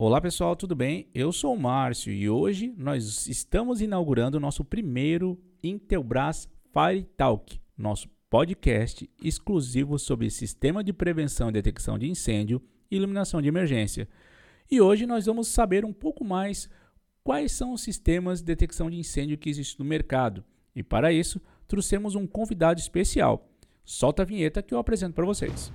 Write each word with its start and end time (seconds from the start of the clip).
Olá 0.00 0.20
pessoal, 0.20 0.54
tudo 0.54 0.76
bem? 0.76 1.08
Eu 1.12 1.32
sou 1.32 1.52
o 1.52 1.60
Márcio 1.60 2.12
e 2.12 2.30
hoje 2.30 2.72
nós 2.78 3.26
estamos 3.26 3.80
inaugurando 3.80 4.36
o 4.36 4.40
nosso 4.40 4.64
primeiro 4.64 5.36
Intelbras 5.60 6.48
Fire 6.72 7.02
Talk, 7.16 7.60
nosso 7.76 8.08
podcast 8.30 9.10
exclusivo 9.20 9.98
sobre 9.98 10.30
sistema 10.30 10.84
de 10.84 10.92
prevenção 10.92 11.48
e 11.48 11.52
detecção 11.52 11.98
de 11.98 12.08
incêndio 12.08 12.62
e 12.88 12.94
iluminação 12.94 13.42
de 13.42 13.48
emergência. 13.48 14.08
E 14.70 14.80
hoje 14.80 15.04
nós 15.04 15.26
vamos 15.26 15.48
saber 15.48 15.84
um 15.84 15.92
pouco 15.92 16.24
mais 16.24 16.70
quais 17.24 17.50
são 17.50 17.72
os 17.72 17.80
sistemas 17.80 18.38
de 18.38 18.44
detecção 18.44 18.88
de 18.88 18.96
incêndio 18.96 19.36
que 19.36 19.50
existem 19.50 19.82
no 19.84 19.84
mercado. 19.84 20.44
E 20.76 20.82
para 20.84 21.12
isso, 21.12 21.40
trouxemos 21.66 22.14
um 22.14 22.24
convidado 22.24 22.78
especial. 22.78 23.50
Solta 23.84 24.22
a 24.22 24.24
vinheta 24.24 24.62
que 24.62 24.72
eu 24.72 24.78
apresento 24.78 25.14
para 25.14 25.26
vocês. 25.26 25.72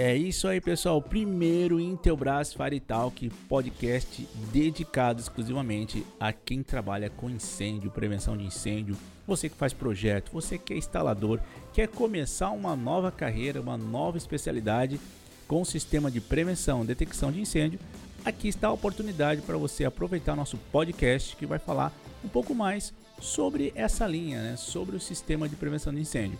É 0.00 0.16
isso 0.16 0.46
aí, 0.46 0.60
pessoal. 0.60 1.02
Primeiro 1.02 1.80
Intelbras 1.80 2.54
Talk, 2.86 3.28
podcast 3.48 4.28
dedicado 4.52 5.20
exclusivamente 5.20 6.06
a 6.20 6.32
quem 6.32 6.62
trabalha 6.62 7.10
com 7.10 7.28
incêndio, 7.28 7.90
prevenção 7.90 8.36
de 8.36 8.44
incêndio. 8.44 8.96
Você 9.26 9.48
que 9.48 9.56
faz 9.56 9.72
projeto, 9.72 10.30
você 10.30 10.56
que 10.56 10.72
é 10.72 10.76
instalador, 10.76 11.40
quer 11.72 11.88
começar 11.88 12.50
uma 12.50 12.76
nova 12.76 13.10
carreira, 13.10 13.60
uma 13.60 13.76
nova 13.76 14.16
especialidade 14.16 15.00
com 15.48 15.62
o 15.62 15.66
sistema 15.66 16.12
de 16.12 16.20
prevenção, 16.20 16.86
detecção 16.86 17.32
de 17.32 17.40
incêndio. 17.40 17.80
Aqui 18.24 18.46
está 18.46 18.68
a 18.68 18.72
oportunidade 18.72 19.42
para 19.42 19.56
você 19.56 19.84
aproveitar 19.84 20.36
nosso 20.36 20.58
podcast 20.70 21.34
que 21.34 21.44
vai 21.44 21.58
falar 21.58 21.92
um 22.24 22.28
pouco 22.28 22.54
mais 22.54 22.94
sobre 23.20 23.72
essa 23.74 24.06
linha, 24.06 24.40
né? 24.40 24.56
sobre 24.56 24.94
o 24.94 25.00
sistema 25.00 25.48
de 25.48 25.56
prevenção 25.56 25.92
de 25.92 26.00
incêndio. 26.00 26.38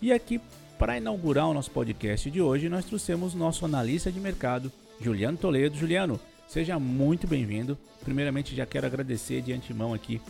E 0.00 0.12
aqui 0.12 0.40
para 0.82 0.96
inaugurar 0.96 1.46
o 1.46 1.54
nosso 1.54 1.70
podcast 1.70 2.28
de 2.28 2.40
hoje, 2.40 2.68
nós 2.68 2.84
trouxemos 2.84 3.34
nosso 3.34 3.64
analista 3.64 4.10
de 4.10 4.18
mercado, 4.18 4.72
Juliano 5.00 5.38
Toledo. 5.38 5.76
Juliano, 5.76 6.18
seja 6.48 6.76
muito 6.76 7.24
bem-vindo. 7.24 7.78
Primeiramente, 8.02 8.56
já 8.56 8.66
quero 8.66 8.84
agradecer 8.84 9.42
de 9.42 9.52
antemão 9.52 9.94
aqui 9.94 10.20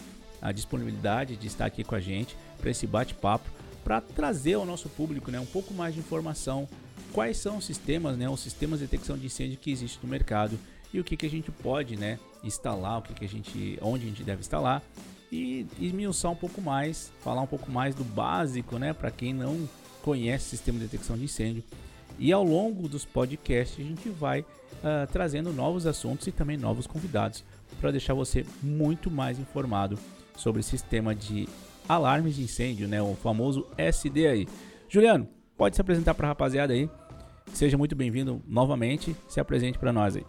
a 0.42 0.52
disponibilidade 0.52 1.36
de 1.36 1.46
estar 1.46 1.64
aqui 1.64 1.82
com 1.82 1.94
a 1.94 2.00
gente 2.00 2.36
para 2.58 2.68
esse 2.68 2.86
bate-papo, 2.86 3.48
para 3.82 4.02
trazer 4.02 4.52
ao 4.52 4.66
nosso 4.66 4.90
público 4.90 5.30
né, 5.30 5.40
um 5.40 5.46
pouco 5.46 5.72
mais 5.72 5.94
de 5.94 6.00
informação 6.00 6.68
quais 7.14 7.38
são 7.38 7.56
os 7.56 7.64
sistemas, 7.64 8.18
né, 8.18 8.28
os 8.28 8.40
sistemas 8.40 8.80
de 8.80 8.84
detecção 8.84 9.16
de 9.16 9.24
incêndio 9.24 9.56
que 9.56 9.70
existem 9.70 10.00
no 10.02 10.10
mercado 10.10 10.58
e 10.92 11.00
o 11.00 11.04
que, 11.04 11.16
que 11.16 11.24
a 11.24 11.30
gente 11.30 11.50
pode 11.50 11.96
né, 11.96 12.18
instalar, 12.44 12.98
o 12.98 13.02
que, 13.02 13.14
que 13.14 13.24
a 13.24 13.28
gente, 13.28 13.78
onde 13.80 14.04
a 14.04 14.08
gente 14.10 14.22
deve 14.22 14.40
instalar 14.40 14.82
e 15.32 15.66
esmiuçar 15.80 16.30
um 16.30 16.36
pouco 16.36 16.60
mais, 16.60 17.10
falar 17.22 17.40
um 17.40 17.46
pouco 17.46 17.72
mais 17.72 17.94
do 17.94 18.04
básico, 18.04 18.78
né, 18.78 18.92
para 18.92 19.10
quem 19.10 19.32
não 19.32 19.66
conhece 20.02 20.50
sistema 20.50 20.78
de 20.78 20.84
detecção 20.84 21.16
de 21.16 21.24
incêndio. 21.24 21.62
E 22.18 22.32
ao 22.32 22.44
longo 22.44 22.88
dos 22.88 23.04
podcasts 23.04 23.78
a 23.78 23.88
gente 23.88 24.08
vai 24.08 24.40
uh, 24.40 25.10
trazendo 25.10 25.52
novos 25.52 25.86
assuntos 25.86 26.26
e 26.26 26.32
também 26.32 26.56
novos 26.56 26.86
convidados 26.86 27.42
para 27.80 27.90
deixar 27.90 28.14
você 28.14 28.44
muito 28.62 29.10
mais 29.10 29.38
informado 29.38 29.98
sobre 30.36 30.60
o 30.60 30.64
sistema 30.64 31.14
de 31.14 31.48
alarmes 31.88 32.36
de 32.36 32.42
incêndio, 32.42 32.86
né, 32.86 33.00
o 33.02 33.14
famoso 33.14 33.66
SD 33.76 34.26
aí. 34.26 34.48
Juliano, 34.88 35.26
pode 35.56 35.74
se 35.74 35.80
apresentar 35.80 36.14
para 36.14 36.26
a 36.26 36.30
rapaziada 36.30 36.72
aí. 36.72 36.88
Seja 37.52 37.76
muito 37.76 37.96
bem-vindo 37.96 38.42
novamente. 38.46 39.16
Se 39.28 39.40
apresente 39.40 39.78
para 39.78 39.92
nós 39.92 40.16
aí. 40.16 40.24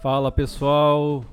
Fala 0.00 0.32
pessoal, 0.32 1.24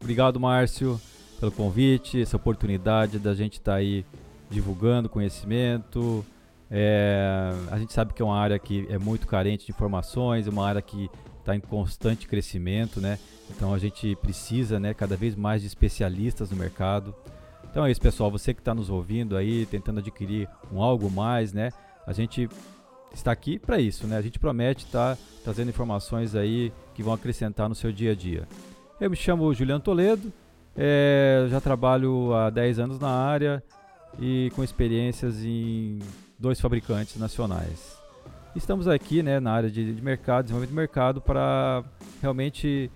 obrigado 0.00 0.38
Márcio 0.38 1.00
pelo 1.40 1.52
convite, 1.52 2.20
essa 2.20 2.36
oportunidade 2.36 3.18
da 3.18 3.34
gente 3.34 3.54
estar 3.54 3.72
tá 3.72 3.78
aí 3.78 4.04
divulgando 4.50 5.08
conhecimento, 5.08 6.24
é, 6.70 7.52
a 7.70 7.78
gente 7.78 7.92
sabe 7.92 8.12
que 8.12 8.20
é 8.20 8.24
uma 8.24 8.38
área 8.38 8.58
que 8.58 8.86
é 8.90 8.98
muito 8.98 9.26
carente 9.26 9.66
de 9.66 9.72
informações, 9.72 10.46
é 10.46 10.50
uma 10.50 10.66
área 10.66 10.82
que 10.82 11.08
está 11.38 11.54
em 11.54 11.60
constante 11.60 12.26
crescimento, 12.26 13.00
né? 13.00 13.18
Então 13.50 13.72
a 13.72 13.78
gente 13.78 14.16
precisa, 14.16 14.80
né, 14.80 14.92
cada 14.92 15.16
vez 15.16 15.36
mais 15.36 15.62
de 15.62 15.68
especialistas 15.68 16.50
no 16.50 16.56
mercado. 16.56 17.14
Então 17.70 17.86
é 17.86 17.90
isso, 17.90 18.00
pessoal. 18.00 18.30
Você 18.30 18.52
que 18.52 18.60
está 18.60 18.74
nos 18.74 18.90
ouvindo 18.90 19.36
aí, 19.36 19.64
tentando 19.66 20.00
adquirir 20.00 20.48
um 20.72 20.82
algo 20.82 21.10
mais, 21.10 21.52
né? 21.52 21.70
A 22.06 22.12
gente 22.12 22.48
está 23.14 23.30
aqui 23.30 23.58
para 23.58 23.78
isso, 23.78 24.06
né? 24.06 24.16
A 24.16 24.22
gente 24.22 24.38
promete 24.38 24.84
estar 24.84 25.14
tá 25.14 25.22
trazendo 25.44 25.68
informações 25.68 26.34
aí 26.34 26.72
que 26.94 27.02
vão 27.02 27.12
acrescentar 27.12 27.68
no 27.68 27.74
seu 27.74 27.92
dia 27.92 28.12
a 28.12 28.14
dia. 28.14 28.48
Eu 29.00 29.10
me 29.10 29.16
chamo 29.16 29.52
Juliano 29.54 29.80
Toledo, 29.80 30.32
é, 30.76 31.46
já 31.48 31.60
trabalho 31.60 32.34
há 32.34 32.50
10 32.50 32.78
anos 32.80 32.98
na 32.98 33.10
área 33.10 33.62
e 34.18 34.50
com 34.56 34.64
experiências 34.64 35.44
em 35.44 35.98
dois 36.38 36.60
fabricantes 36.60 37.16
nacionais. 37.16 37.96
Estamos 38.54 38.88
aqui 38.88 39.22
né, 39.22 39.38
na 39.38 39.52
área 39.52 39.70
de, 39.70 39.94
de 39.94 40.02
mercado, 40.02 40.44
desenvolvimento 40.44 40.70
de 40.70 40.76
mercado, 40.76 41.20
para 41.20 41.84
realmente 42.22 42.90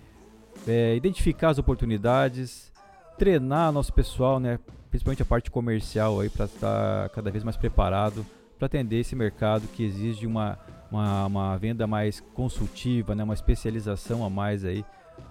é, 0.67 0.95
identificar 0.95 1.49
as 1.49 1.57
oportunidades, 1.57 2.71
treinar 3.17 3.71
nosso 3.71 3.93
pessoal, 3.93 4.39
né, 4.39 4.59
principalmente 4.89 5.21
a 5.21 5.25
parte 5.25 5.51
comercial, 5.51 6.17
para 6.35 6.45
estar 6.45 7.09
cada 7.09 7.29
vez 7.29 7.43
mais 7.43 7.57
preparado 7.57 8.25
para 8.61 8.67
atender 8.67 8.99
esse 8.99 9.15
mercado 9.15 9.67
que 9.69 9.83
exige 9.83 10.27
uma, 10.27 10.55
uma, 10.91 11.25
uma, 11.25 11.57
venda 11.57 11.87
mais 11.87 12.19
consultiva, 12.19 13.15
né, 13.15 13.23
uma 13.23 13.33
especialização 13.33 14.23
a 14.23 14.29
mais 14.29 14.63
aí, 14.63 14.85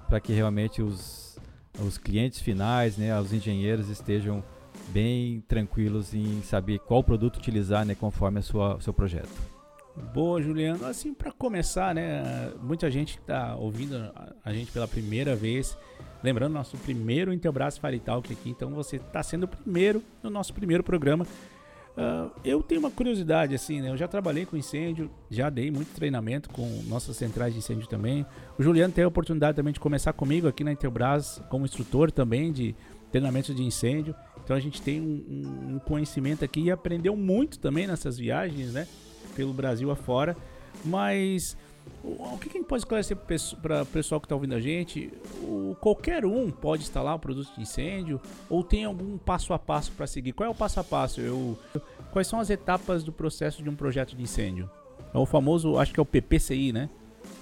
para 0.09 0.19
que 0.19 0.33
realmente 0.33 0.83
os, 0.83 1.39
os 1.79 1.97
clientes 1.97 2.41
finais, 2.41 2.97
né, 2.97 3.17
os 3.21 3.33
engenheiros 3.33 3.89
estejam 3.89 4.43
bem 4.93 5.43
tranquilos 5.49 6.15
em 6.15 6.43
saber 6.43 6.79
qual 6.81 7.03
produto 7.03 7.37
utilizar, 7.37 7.85
né, 7.85 7.95
conforme 7.95 8.41
o 8.41 8.81
seu 8.81 8.93
projeto. 8.93 9.31
Boa, 10.15 10.41
Juliano. 10.41 10.87
Assim, 10.87 11.13
para 11.13 11.33
começar, 11.33 11.95
né, 11.95 12.53
muita 12.63 12.91
gente 12.91 13.15
que 13.15 13.21
está 13.21 13.57
ouvindo 13.57 13.97
a 14.45 14.53
gente 14.53 14.71
pela 14.73 14.89
primeira 14.89 15.35
vez, 15.35 15.77
lembrando 16.23 16.53
nosso 16.53 16.77
primeiro 16.79 17.33
Intelbras 17.33 17.79
Fire 17.79 17.99
Talk 17.99 18.33
aqui, 18.33 18.51
então 18.51 18.71
você 18.71 18.97
está 18.97 19.23
sendo 19.23 19.45
o 19.45 19.49
primeiro 19.49 20.03
no 20.23 20.31
nosso 20.31 20.55
primeiro 20.55 20.83
programa. 20.83 21.27
Uh, 21.91 22.31
eu 22.45 22.63
tenho 22.63 22.81
uma 22.81 22.91
curiosidade, 22.91 23.55
assim, 23.55 23.81
né? 23.81 23.91
Eu 23.91 23.97
já 23.97 24.07
trabalhei 24.07 24.47
com 24.47 24.57
incêndio, 24.57 25.11
já 25.29 25.51
dei 25.51 25.71
muito 25.71 25.93
treinamento 25.93 26.49
com 26.49 26.67
nossas 26.87 27.17
centrais 27.17 27.53
de 27.53 27.59
incêndio 27.59 27.89
também. 27.89 28.25
O 28.57 28.63
Juliano 28.63 28.93
teve 28.93 29.05
a 29.05 29.09
oportunidade 29.09 29.57
também 29.57 29.73
de 29.73 29.81
começar 29.81 30.13
comigo 30.13 30.47
aqui 30.47 30.63
na 30.63 30.73
Intelbras 30.73 31.43
como 31.51 31.65
instrutor 31.65 32.11
também 32.11 32.53
de 32.53 32.75
treinamento 33.11 33.53
de 33.53 33.63
incêndio. 33.63 34.15
Então 34.51 34.57
a 34.57 34.61
gente 34.61 34.83
tem 34.83 35.01
um, 35.01 35.75
um, 35.75 35.79
conhecimento 35.79 36.45
aqui 36.45 36.63
e 36.63 36.73
aprendeu 36.73 37.15
muito 37.15 37.57
também 37.61 37.87
nessas 37.87 38.19
viagens, 38.19 38.73
né? 38.73 38.89
Pelo 39.37 39.53
Brasil 39.53 39.93
afora. 39.93 40.37
Mas 40.85 41.57
o, 42.03 42.35
o 42.35 42.37
que, 42.37 42.49
a 42.49 42.53
gente 42.55 42.67
pode 42.67 42.81
esclarecer 42.81 43.17
para 43.17 43.83
o 43.83 43.87
pessoal 43.87 44.21
que 44.21 44.25
está 44.25 44.35
ouvindo 44.35 44.57
a 44.57 44.61
gente? 44.61 45.13
O, 45.45 45.77
qualquer 45.81 46.25
um 46.25 46.51
pode 46.51 46.83
instalar 46.83 47.15
um 47.15 47.19
produto 47.21 47.55
de 47.55 47.63
incêndio 47.63 48.21
ou 48.49 48.65
tem 48.65 48.85
algum 48.85 49.17
passo 49.19 49.53
a 49.53 49.59
passo 49.59 49.93
para 49.93 50.09
seguir? 50.09 50.33
Qual 50.33 50.49
é 50.49 50.51
o 50.51 50.55
passo 50.55 50.81
a 50.81 50.83
passo? 50.83 51.21
Eu, 51.21 51.57
quais 52.11 52.27
são 52.27 52.41
as 52.41 52.51
etapas 52.51 53.05
do 53.05 53.13
processo 53.13 53.63
de 53.63 53.71
um 53.71 53.77
projeto 53.77 54.17
de 54.17 54.23
incêndio? 54.25 54.69
É 55.15 55.19
o 55.19 55.27
famoso, 55.27 55.79
acho 55.79 55.95
que 55.95 56.01
é 56.01 56.03
o 56.03 56.07
PPCI, 56.07 56.73
né? 56.73 56.91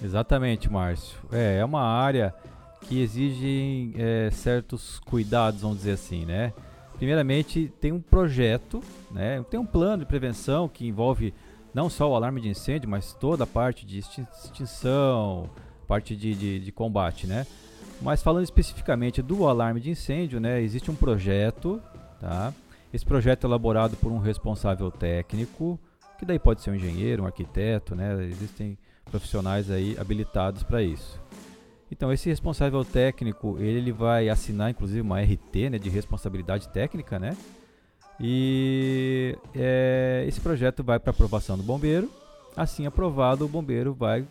Exatamente, 0.04 0.70
Márcio. 0.70 1.16
É, 1.32 1.56
é 1.56 1.64
uma 1.64 1.80
área 1.80 2.34
que 2.82 3.00
exigem 3.00 3.94
é, 3.97 4.28
certos 4.30 4.98
cuidados, 5.06 5.62
vamos 5.62 5.78
dizer 5.78 5.92
assim, 5.92 6.26
né? 6.26 6.52
Primeiramente, 6.98 7.72
tem 7.81 7.92
um 7.92 8.00
projeto, 8.00 8.82
né? 9.10 9.42
Tem 9.48 9.59
um 9.59 9.64
plano 9.64 10.03
de 10.03 10.06
prevenção 10.06 10.69
que 10.69 10.86
envolve 10.86 11.32
não 11.72 11.88
só 11.88 12.10
o 12.10 12.14
alarme 12.16 12.41
de 12.41 12.48
incêndio, 12.48 12.91
mas 12.91 13.12
toda 13.14 13.44
a 13.44 13.47
parte 13.47 13.86
de 13.86 13.98
extinção, 13.98 15.48
parte 15.86 16.16
de, 16.16 16.34
de, 16.34 16.59
de 16.59 16.72
combate, 16.72 17.26
né? 17.26 17.47
Mas 18.03 18.20
falando 18.20 18.44
especificamente 18.44 19.22
do 19.22 19.47
alarme 19.47 19.81
de 19.81 19.91
incêndio, 19.91 20.41
né? 20.41 20.60
Existe 20.60 20.91
um 20.91 20.94
projeto, 20.94 21.81
tá? 22.20 22.53
Esse 22.92 23.04
projeto 23.04 23.44
é 23.44 23.47
elaborado 23.47 23.97
por 23.97 24.10
um 24.10 24.19
responsável 24.19 24.91
técnico, 24.91 25.78
que 26.18 26.27
daí 26.27 26.39
pode 26.39 26.62
ser 26.62 26.71
um 26.71 26.74
engenheiro, 26.74 27.22
um 27.22 27.27
arquiteto, 27.27 27.95
né? 27.95 28.24
Existem 28.24 28.77
profissionais 29.04 29.71
aí 29.71 29.97
habilitados 29.98 30.65
para 30.65 30.83
isso. 30.83 31.21
Então, 31.90 32.12
esse 32.12 32.28
responsável 32.28 32.84
técnico, 32.84 33.56
ele 33.58 33.90
vai 33.90 34.28
assinar, 34.28 34.70
inclusive, 34.70 35.00
uma 35.00 35.20
RT 35.20 35.70
né, 35.70 35.78
de 35.78 35.88
responsabilidade 35.88 36.68
técnica, 36.68 37.18
né? 37.18 37.36
E 38.20 39.36
é, 39.54 40.24
esse 40.26 40.40
projeto 40.40 40.82
vai 40.82 40.98
para 40.98 41.10
aprovação 41.10 41.56
do 41.56 41.62
bombeiro. 41.62 42.10
Assim 42.56 42.86
aprovado, 42.86 43.44
o 43.44 43.48
bombeiro 43.48 43.94
vai 43.94 44.24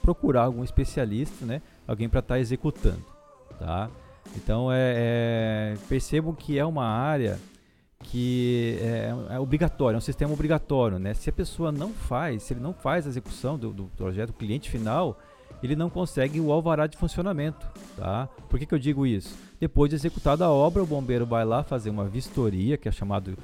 procurar 0.00 0.44
algum 0.44 0.64
especialista, 0.64 1.44
né? 1.44 1.62
Alguém 1.86 2.08
para 2.08 2.20
estar 2.20 2.34
tá 2.34 2.40
executando, 2.40 3.04
tá? 3.58 3.90
Então, 4.34 4.72
é, 4.72 4.94
é, 4.96 5.74
percebam 5.88 6.34
que 6.34 6.58
é 6.58 6.64
uma 6.64 6.86
área 6.86 7.38
que 8.02 8.78
é, 8.80 9.12
é, 9.30 9.36
é 9.36 9.96
um 9.96 10.00
sistema 10.00 10.32
obrigatório, 10.32 10.98
né? 10.98 11.14
Se 11.14 11.30
a 11.30 11.32
pessoa 11.32 11.70
não 11.70 11.90
faz, 11.90 12.42
se 12.42 12.54
ele 12.54 12.60
não 12.60 12.72
faz 12.72 13.06
a 13.06 13.10
execução 13.10 13.58
do, 13.58 13.70
do 13.72 13.84
projeto, 13.96 14.30
o 14.30 14.34
cliente 14.34 14.70
final, 14.70 15.18
ele 15.62 15.76
não 15.76 15.88
consegue 15.88 16.40
o 16.40 16.52
alvará 16.52 16.86
de 16.86 16.96
funcionamento. 16.96 17.66
Tá? 17.96 18.28
Por 18.48 18.58
que, 18.58 18.66
que 18.66 18.74
eu 18.74 18.78
digo 18.78 19.06
isso? 19.06 19.36
Depois 19.60 19.90
de 19.90 19.96
executada 19.96 20.44
a 20.44 20.50
obra, 20.50 20.82
o 20.82 20.86
bombeiro 20.86 21.24
vai 21.24 21.44
lá 21.44 21.62
fazer 21.62 21.90
uma 21.90 22.04
vistoria, 22.04 22.76
que 22.76 22.88
é 22.88 22.92
chamado 22.92 23.36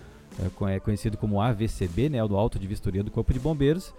é 0.69 0.79
conhecido 0.79 1.17
como 1.17 1.41
AVCB, 1.41 2.09
né, 2.09 2.23
o 2.23 2.29
do 2.29 2.37
Auto 2.37 2.59
de 2.59 2.67
Vistoria 2.67 3.03
do 3.03 3.11
Corpo 3.11 3.33
de 3.33 3.41
Bombeiros. 3.41 3.93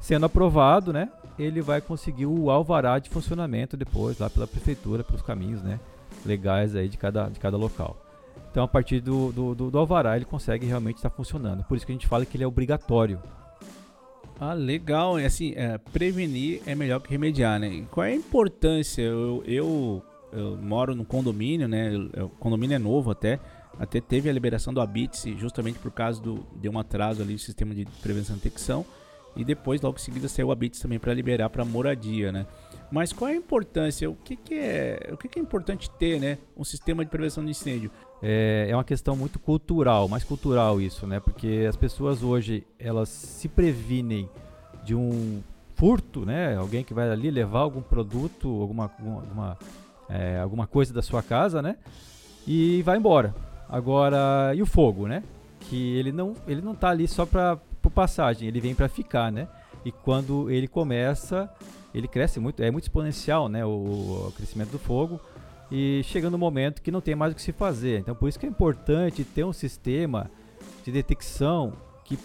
Sendo 0.00 0.26
aprovado, 0.26 0.92
né, 0.92 1.10
ele 1.38 1.60
vai 1.60 1.80
conseguir 1.80 2.26
o 2.26 2.50
alvará 2.50 2.98
de 2.98 3.10
funcionamento 3.10 3.76
depois 3.76 4.18
lá 4.18 4.30
pela 4.30 4.46
prefeitura, 4.46 5.04
pelos 5.04 5.22
caminhos, 5.22 5.62
né, 5.62 5.78
legais 6.24 6.74
aí 6.74 6.88
de 6.88 6.96
cada, 6.96 7.28
de 7.28 7.38
cada 7.38 7.56
local. 7.56 7.96
Então, 8.50 8.64
a 8.64 8.68
partir 8.68 9.00
do, 9.00 9.30
do, 9.30 9.54
do, 9.54 9.70
do 9.70 9.78
alvará, 9.78 10.16
ele 10.16 10.24
consegue 10.24 10.66
realmente 10.66 10.96
estar 10.96 11.10
funcionando. 11.10 11.64
Por 11.64 11.76
isso 11.76 11.84
que 11.84 11.92
a 11.92 11.94
gente 11.94 12.06
fala 12.06 12.24
que 12.24 12.36
ele 12.36 12.44
é 12.44 12.46
obrigatório. 12.46 13.20
Ah, 14.40 14.54
legal. 14.54 15.16
Assim, 15.16 15.52
é, 15.56 15.78
prevenir 15.78 16.62
é 16.66 16.74
melhor 16.74 17.00
que 17.00 17.10
remediar, 17.10 17.58
né? 17.58 17.84
qual 17.90 18.06
é 18.06 18.12
a 18.12 18.14
importância? 18.14 19.02
Eu, 19.02 19.42
eu, 19.46 20.02
eu 20.32 20.56
moro 20.56 20.94
no 20.94 21.04
condomínio, 21.04 21.66
né? 21.66 21.90
O 22.22 22.28
condomínio 22.28 22.76
é 22.76 22.78
novo 22.78 23.10
até. 23.10 23.40
Até 23.78 24.00
teve 24.00 24.28
a 24.28 24.32
liberação 24.32 24.74
do 24.74 24.80
Habite 24.80 25.36
justamente 25.38 25.78
por 25.78 25.92
causa 25.92 26.20
do, 26.20 26.44
de 26.56 26.68
um 26.68 26.78
atraso 26.78 27.22
ali 27.22 27.34
do 27.34 27.40
sistema 27.40 27.74
de 27.74 27.84
prevenção 28.02 28.36
e 28.36 28.38
detecção. 28.38 28.84
E 29.36 29.44
depois, 29.44 29.80
logo 29.80 29.96
em 29.96 30.00
seguida, 30.00 30.28
saiu 30.28 30.48
o 30.48 30.52
Habite 30.52 30.80
também 30.80 30.98
para 30.98 31.14
liberar 31.14 31.48
para 31.48 31.64
moradia, 31.64 32.32
né? 32.32 32.46
Mas 32.90 33.12
qual 33.12 33.28
é 33.28 33.34
a 33.34 33.36
importância? 33.36 34.10
O 34.10 34.16
que, 34.16 34.34
que 34.34 34.54
é, 34.54 35.10
o 35.12 35.16
que, 35.16 35.28
que, 35.28 35.38
é 35.38 35.42
importante 35.42 35.88
ter, 35.90 36.18
né? 36.18 36.38
Um 36.56 36.64
sistema 36.64 37.04
de 37.04 37.10
prevenção 37.10 37.44
de 37.44 37.50
incêndio? 37.50 37.90
É, 38.22 38.66
é 38.68 38.74
uma 38.74 38.84
questão 38.84 39.14
muito 39.14 39.38
cultural, 39.38 40.08
mais 40.08 40.24
cultural 40.24 40.80
isso, 40.80 41.06
né? 41.06 41.20
Porque 41.20 41.66
as 41.68 41.76
pessoas 41.76 42.22
hoje 42.22 42.66
elas 42.78 43.08
se 43.08 43.48
previnem 43.48 44.28
de 44.84 44.94
um 44.94 45.42
furto, 45.74 46.26
né? 46.26 46.56
Alguém 46.56 46.82
que 46.82 46.92
vai 46.92 47.08
ali 47.08 47.30
levar 47.30 47.60
algum 47.60 47.80
produto, 47.80 48.48
alguma, 48.60 48.90
alguma, 48.98 49.58
é, 50.08 50.40
alguma 50.40 50.66
coisa 50.66 50.92
da 50.92 51.02
sua 51.02 51.22
casa, 51.22 51.62
né? 51.62 51.76
E 52.46 52.82
vai 52.82 52.98
embora. 52.98 53.34
Agora, 53.68 54.52
e 54.54 54.62
o 54.62 54.66
fogo, 54.66 55.06
né? 55.06 55.22
Que 55.60 55.96
ele 55.96 56.10
não, 56.10 56.34
ele 56.46 56.60
não 56.60 56.74
tá 56.74 56.88
ali 56.88 57.06
só 57.06 57.24
para 57.24 57.58
passagem, 57.94 58.46
ele 58.46 58.60
vem 58.60 58.74
para 58.74 58.88
ficar, 58.88 59.32
né? 59.32 59.48
E 59.84 59.90
quando 59.90 60.50
ele 60.50 60.68
começa, 60.68 61.50
ele 61.94 62.06
cresce 62.06 62.38
muito, 62.38 62.62
é 62.62 62.70
muito 62.70 62.84
exponencial, 62.84 63.48
né, 63.48 63.64
o, 63.64 64.28
o 64.28 64.32
crescimento 64.36 64.70
do 64.70 64.78
fogo 64.78 65.20
e 65.70 66.02
chega 66.04 66.30
no 66.30 66.38
momento 66.38 66.80
que 66.80 66.90
não 66.90 67.00
tem 67.00 67.14
mais 67.14 67.32
o 67.32 67.36
que 67.36 67.42
se 67.42 67.52
fazer. 67.52 68.00
Então, 68.00 68.14
por 68.14 68.28
isso 68.28 68.38
que 68.38 68.46
é 68.46 68.48
importante 68.48 69.24
ter 69.24 69.44
um 69.44 69.52
sistema 69.52 70.30
de 70.84 70.90
detecção 70.90 71.72
que 72.04 72.18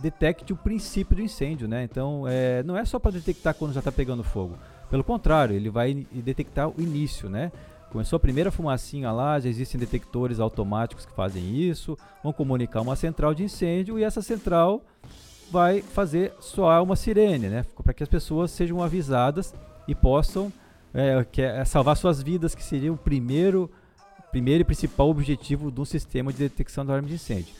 detecte 0.00 0.52
o 0.52 0.56
princípio 0.56 1.16
do 1.16 1.22
incêndio, 1.22 1.66
né? 1.66 1.82
Então, 1.82 2.24
é, 2.28 2.62
não 2.62 2.76
é 2.76 2.84
só 2.84 2.98
para 2.98 3.12
detectar 3.12 3.54
quando 3.54 3.72
já 3.72 3.80
está 3.80 3.90
pegando 3.90 4.22
fogo. 4.22 4.56
Pelo 4.88 5.02
contrário, 5.02 5.56
ele 5.56 5.68
vai 5.68 6.06
detectar 6.12 6.68
o 6.68 6.74
início, 6.78 7.28
né? 7.28 7.50
Começou 7.90 8.16
a 8.16 8.20
primeira 8.20 8.50
fumacinha 8.50 9.10
lá, 9.10 9.40
já 9.40 9.48
existem 9.48 9.80
detectores 9.80 10.38
automáticos 10.38 11.06
que 11.06 11.12
fazem 11.12 11.56
isso, 11.56 11.96
vão 12.22 12.32
comunicar 12.32 12.80
uma 12.80 12.94
central 12.94 13.32
de 13.34 13.44
incêndio 13.44 13.98
e 13.98 14.04
essa 14.04 14.20
central 14.20 14.82
vai 15.50 15.80
fazer 15.80 16.32
soar 16.40 16.82
uma 16.82 16.96
sirene, 16.96 17.48
né? 17.48 17.64
Para 17.82 17.94
que 17.94 18.02
as 18.02 18.08
pessoas 18.08 18.50
sejam 18.50 18.82
avisadas 18.82 19.54
e 19.88 19.94
possam 19.94 20.52
é, 20.96 21.22
que 21.30 21.42
é 21.42 21.62
salvar 21.66 21.94
suas 21.94 22.22
vidas, 22.22 22.54
que 22.54 22.64
seria 22.64 22.90
o 22.90 22.96
primeiro, 22.96 23.70
primeiro 24.32 24.62
e 24.62 24.64
principal 24.64 25.10
objetivo 25.10 25.70
do 25.70 25.84
sistema 25.84 26.32
de 26.32 26.38
detecção 26.38 26.86
do 26.86 26.90
alarme 26.90 27.08
de 27.08 27.14
incêndio. 27.16 27.54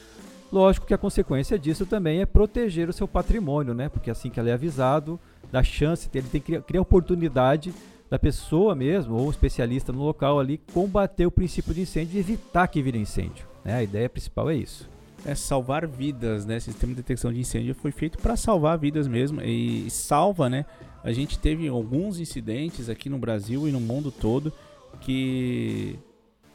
Lógico 0.51 0.87
que 0.87 0.95
a 0.95 0.99
consequência 0.99 1.59
disso 1.59 1.85
também 1.85 2.23
é 2.23 2.27
proteger 2.27 2.89
o 2.89 2.93
seu 2.95 3.07
patrimônio, 3.07 3.75
né? 3.75 3.91
Porque 3.91 4.11
assim 4.11 4.31
que 4.31 4.41
ela 4.41 4.49
é 4.49 4.55
avisado, 4.55 5.21
dá 5.53 5.63
chance, 5.63 6.09
ele 6.15 6.29
tem 6.29 6.41
que 6.41 6.47
criar, 6.47 6.63
criar 6.63 6.81
oportunidade 6.81 7.75
da 8.09 8.19
pessoa 8.19 8.75
mesmo, 8.75 9.17
ou 9.17 9.27
um 9.27 9.31
especialista 9.31 9.93
no 9.93 10.03
local 10.03 10.41
ali, 10.41 10.59
combater 10.73 11.27
o 11.27 11.31
princípio 11.31 11.75
de 11.75 11.83
incêndio 11.83 12.17
e 12.17 12.21
evitar 12.21 12.67
que 12.69 12.81
vire 12.81 12.99
incêndio. 12.99 13.45
Né? 13.63 13.75
A 13.75 13.83
ideia 13.83 14.09
principal 14.09 14.49
é 14.49 14.55
isso 14.55 14.89
é 15.27 15.35
salvar 15.35 15.87
vidas, 15.87 16.47
né? 16.47 16.57
O 16.57 16.61
sistema 16.61 16.93
de 16.93 17.03
detecção 17.03 17.33
de 17.33 17.41
incêndio 17.41 17.75
foi 17.75 17.91
feito 17.91 18.17
para 18.19 18.37
salvar 18.37 18.79
vidas 18.79 19.09
mesmo 19.09 19.43
e 19.43 19.91
salva, 19.91 20.49
né? 20.49 20.65
A 21.07 21.13
gente 21.13 21.39
teve 21.39 21.69
alguns 21.69 22.19
incidentes 22.19 22.89
aqui 22.89 23.09
no 23.09 23.17
Brasil 23.17 23.69
e 23.69 23.71
no 23.71 23.79
mundo 23.79 24.11
todo 24.11 24.53
que, 25.01 25.97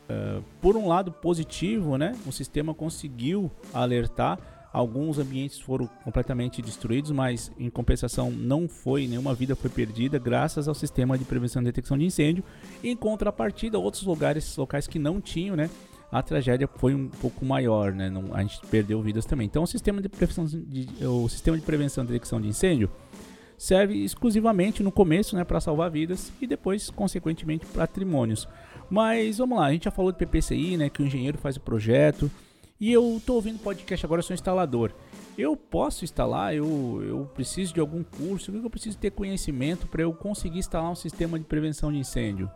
uh, 0.09 0.43
por 0.59 0.75
um 0.75 0.89
lado 0.89 1.09
positivo, 1.09 1.97
né? 1.97 2.19
O 2.27 2.33
sistema 2.33 2.73
conseguiu 2.73 3.49
alertar. 3.73 4.37
Alguns 4.73 5.17
ambientes 5.19 5.57
foram 5.57 5.87
completamente 6.03 6.61
destruídos, 6.61 7.11
mas 7.11 7.49
em 7.57 7.69
compensação 7.69 8.29
não 8.29 8.67
foi, 8.67 9.07
nenhuma 9.07 9.33
vida 9.33 9.55
foi 9.55 9.69
perdida 9.69 10.19
graças 10.19 10.67
ao 10.67 10.75
sistema 10.75 11.17
de 11.17 11.23
prevenção 11.23 11.61
e 11.61 11.65
detecção 11.65 11.97
de 11.97 12.03
incêndio. 12.03 12.43
Em 12.83 12.93
contrapartida, 12.93 13.79
outros 13.79 14.03
lugares, 14.03 14.57
locais 14.57 14.85
que 14.85 14.99
não 14.99 15.21
tinham, 15.21 15.55
né? 15.55 15.69
a 16.11 16.21
tragédia 16.21 16.67
foi 16.75 16.93
um 16.93 17.07
pouco 17.07 17.45
maior, 17.45 17.93
né? 17.93 18.09
Não, 18.09 18.35
a 18.35 18.41
gente 18.41 18.59
perdeu 18.69 19.01
vidas 19.01 19.25
também. 19.25 19.45
Então, 19.45 19.63
o 19.63 19.67
sistema 19.67 20.01
de 20.01 20.09
prevenção 20.09 20.45
de, 20.45 20.89
o 21.05 21.29
sistema 21.29 21.57
de 21.57 21.63
prevenção 21.63 22.03
e 22.03 22.07
detecção 22.07 22.41
de 22.41 22.49
incêndio 22.49 22.89
serve 23.61 24.03
exclusivamente 24.03 24.81
no 24.81 24.91
começo, 24.91 25.35
né, 25.35 25.43
para 25.43 25.61
salvar 25.61 25.91
vidas 25.91 26.33
e 26.41 26.47
depois, 26.47 26.89
consequentemente, 26.89 27.63
patrimônios. 27.67 28.47
Mas 28.89 29.37
vamos 29.37 29.59
lá, 29.59 29.67
a 29.67 29.71
gente 29.71 29.83
já 29.83 29.91
falou 29.91 30.11
de 30.11 30.17
PPCI, 30.17 30.77
né, 30.77 30.89
que 30.89 30.99
o 30.99 31.05
engenheiro 31.05 31.37
faz 31.37 31.57
o 31.57 31.61
projeto. 31.61 32.29
E 32.79 32.91
eu 32.91 33.17
estou 33.17 33.35
ouvindo 33.35 33.59
podcast 33.59 34.03
agora, 34.03 34.23
sou 34.23 34.33
instalador. 34.33 34.91
Eu 35.37 35.55
posso 35.55 36.03
instalar, 36.03 36.55
eu, 36.55 37.03
eu 37.07 37.29
preciso 37.35 37.71
de 37.71 37.79
algum 37.79 38.03
curso, 38.03 38.51
eu 38.51 38.67
preciso 38.67 38.97
ter 38.97 39.11
conhecimento 39.11 39.85
para 39.85 40.01
eu 40.01 40.11
conseguir 40.11 40.57
instalar 40.57 40.89
um 40.89 40.95
sistema 40.95 41.37
de 41.37 41.45
prevenção 41.45 41.91
de 41.91 41.99
incêndio. 41.99 42.49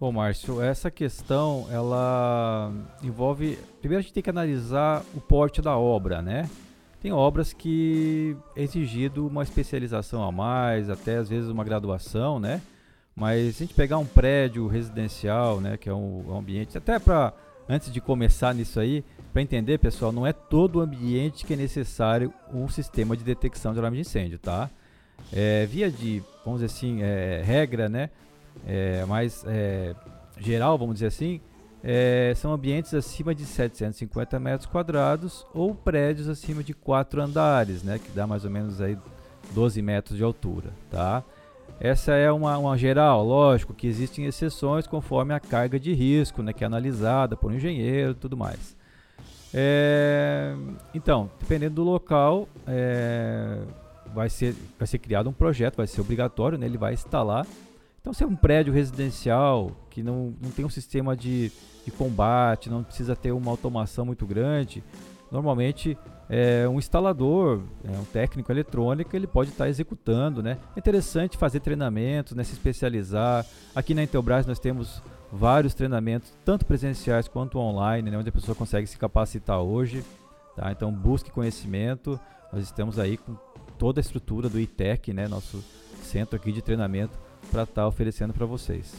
Bom, 0.00 0.10
Márcio, 0.10 0.62
essa 0.62 0.90
questão 0.90 1.66
ela 1.70 2.72
envolve. 3.02 3.58
Primeiro 3.80 3.98
a 3.98 4.02
gente 4.02 4.14
tem 4.14 4.22
que 4.22 4.30
analisar 4.30 5.04
o 5.14 5.20
porte 5.20 5.60
da 5.60 5.76
obra, 5.76 6.22
né? 6.22 6.48
Tem 7.02 7.12
obras 7.12 7.52
que 7.52 8.36
é 8.56 8.62
exigido 8.62 9.26
uma 9.26 9.42
especialização 9.42 10.22
a 10.22 10.30
mais, 10.30 10.88
até 10.88 11.16
às 11.16 11.28
vezes 11.28 11.50
uma 11.50 11.64
graduação, 11.64 12.38
né? 12.38 12.62
Mas 13.14 13.56
se 13.56 13.64
a 13.64 13.66
gente 13.66 13.74
pegar 13.74 13.98
um 13.98 14.06
prédio 14.06 14.66
residencial, 14.68 15.60
né, 15.60 15.76
que 15.76 15.88
é 15.88 15.92
um, 15.92 16.34
ambiente, 16.34 16.78
até 16.78 16.98
para 16.98 17.34
antes 17.68 17.92
de 17.92 18.00
começar 18.00 18.54
nisso 18.54 18.80
aí, 18.80 19.04
para 19.32 19.42
entender, 19.42 19.78
pessoal, 19.78 20.12
não 20.12 20.26
é 20.26 20.32
todo 20.32 20.80
ambiente 20.80 21.44
que 21.44 21.52
é 21.52 21.56
necessário 21.56 22.32
um 22.54 22.68
sistema 22.68 23.16
de 23.16 23.24
detecção 23.24 23.72
de 23.72 23.78
alarme 23.78 23.98
de 23.98 24.02
incêndio, 24.02 24.38
tá? 24.38 24.70
É, 25.32 25.66
via 25.66 25.90
de, 25.90 26.22
vamos 26.44 26.60
dizer 26.60 26.74
assim, 26.74 27.02
é, 27.02 27.42
regra, 27.44 27.88
né? 27.88 28.08
é, 28.66 29.04
mais 29.06 29.44
é, 29.46 29.94
geral, 30.38 30.76
vamos 30.78 30.94
dizer 30.94 31.06
assim, 31.06 31.40
é, 31.82 32.32
são 32.36 32.52
ambientes 32.52 32.94
acima 32.94 33.34
de 33.34 33.44
750 33.44 34.38
metros 34.38 34.66
quadrados 34.66 35.44
ou 35.52 35.74
prédios 35.74 36.28
acima 36.28 36.62
de 36.62 36.72
4 36.72 37.20
andares, 37.20 37.82
né, 37.82 37.98
que 37.98 38.10
dá 38.12 38.26
mais 38.26 38.44
ou 38.44 38.50
menos 38.50 38.80
aí 38.80 38.96
12 39.52 39.82
metros 39.82 40.16
de 40.16 40.22
altura, 40.22 40.70
tá? 40.90 41.24
Essa 41.80 42.12
é 42.12 42.30
uma, 42.30 42.56
uma 42.58 42.78
geral, 42.78 43.24
lógico 43.26 43.74
que 43.74 43.88
existem 43.88 44.26
exceções 44.26 44.86
conforme 44.86 45.34
a 45.34 45.40
carga 45.40 45.80
de 45.80 45.92
risco, 45.92 46.40
né, 46.40 46.52
que 46.52 46.62
é 46.62 46.66
analisada 46.66 47.36
por 47.36 47.50
um 47.50 47.54
engenheiro 47.56 48.12
e 48.12 48.14
tudo 48.14 48.36
mais. 48.36 48.76
É, 49.52 50.54
então, 50.94 51.28
dependendo 51.40 51.74
do 51.74 51.82
local, 51.82 52.48
é, 52.68 53.58
vai, 54.14 54.30
ser, 54.30 54.54
vai 54.78 54.86
ser 54.86 54.98
criado 54.98 55.28
um 55.28 55.32
projeto, 55.32 55.76
vai 55.76 55.88
ser 55.88 56.00
obrigatório, 56.00 56.56
né, 56.56 56.66
ele 56.66 56.78
vai 56.78 56.94
instalar 56.94 57.44
então, 58.02 58.12
se 58.12 58.24
é 58.24 58.26
um 58.26 58.34
prédio 58.34 58.74
residencial 58.74 59.70
que 59.88 60.02
não, 60.02 60.34
não 60.42 60.50
tem 60.50 60.64
um 60.64 60.70
sistema 60.70 61.16
de, 61.16 61.52
de 61.84 61.92
combate, 61.92 62.68
não 62.68 62.82
precisa 62.82 63.14
ter 63.14 63.30
uma 63.30 63.48
automação 63.48 64.04
muito 64.04 64.26
grande, 64.26 64.82
normalmente 65.30 65.96
é, 66.28 66.68
um 66.68 66.80
instalador, 66.80 67.62
é, 67.84 67.96
um 67.96 68.04
técnico 68.04 68.50
eletrônico, 68.50 69.14
ele 69.14 69.28
pode 69.28 69.50
estar 69.50 69.66
tá 69.66 69.70
executando, 69.70 70.42
né? 70.42 70.58
É 70.74 70.80
interessante 70.80 71.38
fazer 71.38 71.60
treinamentos, 71.60 72.34
né? 72.34 72.42
se 72.42 72.52
especializar. 72.54 73.46
Aqui 73.72 73.94
na 73.94 74.02
Intelbras 74.02 74.46
nós 74.46 74.58
temos 74.58 75.00
vários 75.30 75.72
treinamentos, 75.72 76.32
tanto 76.44 76.66
presenciais 76.66 77.28
quanto 77.28 77.56
online, 77.56 78.10
né? 78.10 78.18
onde 78.18 78.30
a 78.30 78.32
pessoa 78.32 78.56
consegue 78.56 78.88
se 78.88 78.98
capacitar 78.98 79.60
hoje. 79.60 80.04
Tá? 80.56 80.72
Então 80.72 80.90
busque 80.90 81.30
conhecimento. 81.30 82.18
Nós 82.52 82.64
estamos 82.64 82.98
aí 82.98 83.16
com 83.16 83.36
toda 83.78 84.00
a 84.00 84.02
estrutura 84.02 84.48
do 84.48 84.58
ITEC, 84.58 85.12
né? 85.12 85.28
nosso 85.28 85.62
centro 86.02 86.34
aqui 86.34 86.50
de 86.50 86.60
treinamento 86.60 87.16
para 87.50 87.64
estar 87.64 87.82
tá 87.82 87.88
oferecendo 87.88 88.32
para 88.32 88.46
vocês. 88.46 88.94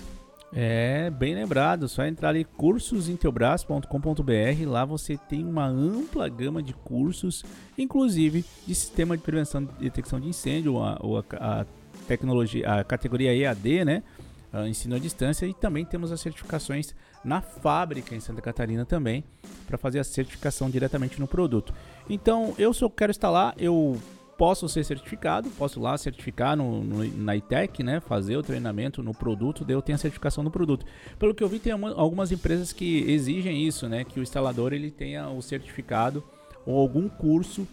É, 0.56 1.10
bem 1.10 1.34
lembrado, 1.34 1.90
só 1.90 2.06
entrar 2.06 2.36
em 2.36 2.44
cursosintelbras.com.br, 2.44 4.68
lá 4.68 4.86
você 4.86 5.18
tem 5.18 5.44
uma 5.44 5.66
ampla 5.66 6.30
gama 6.30 6.62
de 6.62 6.74
cursos, 6.74 7.44
inclusive 7.76 8.46
de 8.68 8.76
sistema 8.76 9.18
de 9.18 9.24
prevenção 9.24 9.68
e 9.80 9.86
detecção 9.86 10.20
de 10.20 10.28
incêndio, 10.28 10.80
a, 10.80 11.00
a, 11.40 11.66
tecnologia, 12.08 12.72
a 12.72 12.84
categoria 12.84 13.36
EAD, 13.36 13.84
né? 13.84 14.04
ensino 14.68 14.96
à 14.96 15.00
distância 15.00 15.48
e 15.48 15.56
também 15.56 15.84
temos 15.84 16.12
as 16.12 16.22
certificações 16.22 16.94
na 17.24 17.42
fábrica 17.42 18.14
em 18.14 18.20
Santa 18.20 18.40
Catarina 18.40 18.86
também 18.86 19.24
para 19.66 19.80
fazer 19.80 19.98
a 19.98 20.04
certificação 20.04 20.70
diretamente 20.70 21.20
no 21.20 21.28
produto. 21.28 21.74
Então, 22.08 22.54
eu 22.60 22.72
eu 22.80 22.90
quero 22.92 23.10
instalar, 23.10 23.56
eu 23.58 24.00
posso 24.38 24.68
ser 24.68 24.84
certificado, 24.84 25.50
posso 25.52 25.80
lá 25.80 25.98
certificar 25.98 26.56
no, 26.56 26.84
no, 26.84 27.04
na 27.18 27.36
ITEC, 27.36 27.84
né? 27.84 28.00
Fazer 28.00 28.38
o 28.38 28.44
treinamento 28.44 29.04
no 29.04 29.14
produto, 29.14 29.64
daí 29.64 29.76
eu 29.76 29.82
tenho 29.82 29.96
a 29.96 30.00
certificação 30.00 30.44
no 30.44 30.52
produto. 30.52 30.86
Pelo 31.18 31.34
que 31.34 31.44
eu 31.44 31.48
vi, 31.48 31.60
tem 31.60 31.74
uma, 31.74 31.94
algumas 31.94 32.32
empresas 32.32 32.74
que 32.74 33.10
exigem 33.10 33.66
isso, 33.66 33.88
né? 33.88 34.04
Que 34.04 34.20
o 34.20 34.24
instalador 34.24 34.74
ele 34.74 34.92
tenha 34.92 35.30
o 35.30 35.42
certificado 35.42 36.24
ou 36.66 36.80
algum 36.80 37.08
curso 37.10 37.68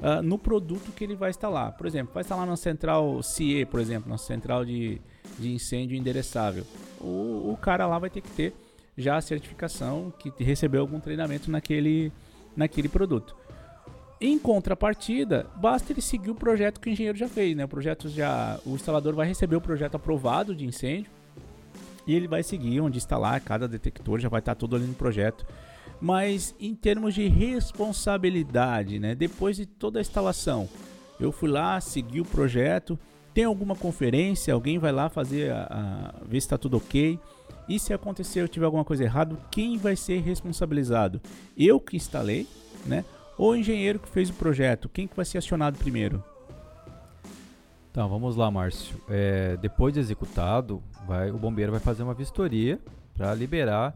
uh, 0.00 0.22
no 0.22 0.38
produto 0.38 0.92
que 0.92 1.04
ele 1.04 1.16
vai 1.16 1.30
instalar. 1.30 1.72
Por 1.72 1.86
exemplo, 1.86 2.14
vai 2.14 2.22
instalar 2.22 2.46
na 2.46 2.56
central 2.56 3.22
CIE, 3.22 3.64
por 3.64 3.80
exemplo, 3.80 4.08
na 4.08 4.18
central 4.18 4.64
de, 4.64 5.00
de 5.38 5.52
incêndio 5.52 5.96
endereçável. 5.96 6.64
O, 7.00 7.52
o 7.52 7.58
cara 7.60 7.86
lá 7.86 7.98
vai 7.98 8.10
ter 8.10 8.20
que 8.20 8.30
ter 8.30 8.54
já 8.96 9.16
a 9.16 9.20
certificação 9.20 10.12
que 10.18 10.32
recebeu 10.42 10.80
algum 10.80 11.00
treinamento 11.00 11.50
naquele, 11.50 12.12
naquele 12.56 12.88
produto. 12.88 13.36
Em 14.20 14.38
contrapartida, 14.38 15.46
basta 15.56 15.92
ele 15.92 16.00
seguir 16.00 16.30
o 16.30 16.34
projeto 16.34 16.80
que 16.80 16.88
o 16.88 16.92
engenheiro 16.92 17.18
já 17.18 17.28
fez, 17.28 17.56
né? 17.56 17.64
O 17.64 17.68
projeto 17.68 18.08
já, 18.08 18.58
o 18.64 18.70
instalador 18.70 19.14
vai 19.14 19.26
receber 19.26 19.56
o 19.56 19.60
projeto 19.60 19.96
aprovado 19.96 20.54
de 20.54 20.64
incêndio 20.64 21.10
e 22.06 22.14
ele 22.14 22.28
vai 22.28 22.42
seguir 22.42 22.80
onde 22.80 22.98
instalar 22.98 23.40
cada 23.40 23.66
detector, 23.66 24.20
já 24.20 24.28
vai 24.28 24.40
estar 24.40 24.54
tudo 24.54 24.76
ali 24.76 24.86
no 24.86 24.94
projeto. 24.94 25.44
Mas 26.00 26.54
em 26.60 26.74
termos 26.74 27.14
de 27.14 27.28
responsabilidade, 27.28 28.98
né? 28.98 29.14
Depois 29.14 29.56
de 29.56 29.66
toda 29.66 29.98
a 29.98 30.02
instalação, 30.02 30.68
eu 31.18 31.32
fui 31.32 31.48
lá, 31.48 31.80
segui 31.80 32.20
o 32.20 32.24
projeto, 32.24 32.98
tem 33.32 33.44
alguma 33.44 33.74
conferência, 33.74 34.54
alguém 34.54 34.78
vai 34.78 34.92
lá 34.92 35.08
fazer 35.08 35.50
a, 35.50 36.12
a 36.20 36.24
ver 36.24 36.40
se 36.40 36.46
está 36.46 36.56
tudo 36.56 36.76
ok. 36.76 37.18
E 37.68 37.78
se 37.78 37.92
acontecer 37.92 38.40
eu 38.40 38.48
tiver 38.48 38.66
alguma 38.66 38.84
coisa 38.84 39.04
errada, 39.04 39.36
quem 39.50 39.78
vai 39.78 39.96
ser 39.96 40.20
responsabilizado? 40.20 41.20
Eu 41.56 41.80
que 41.80 41.96
instalei, 41.96 42.46
né? 42.84 43.04
O 43.36 43.54
engenheiro 43.54 43.98
que 43.98 44.08
fez 44.08 44.30
o 44.30 44.34
projeto? 44.34 44.88
Quem 44.88 45.06
que 45.06 45.16
vai 45.16 45.24
ser 45.24 45.38
acionado 45.38 45.78
primeiro? 45.78 46.22
Então, 47.90 48.08
vamos 48.08 48.34
lá, 48.34 48.50
Márcio. 48.50 49.00
É, 49.08 49.56
depois 49.58 49.94
de 49.94 50.00
executado, 50.00 50.82
vai, 51.06 51.30
o 51.30 51.38
bombeiro 51.38 51.70
vai 51.70 51.80
fazer 51.80 52.02
uma 52.02 52.14
vistoria 52.14 52.80
para 53.14 53.32
liberar 53.34 53.94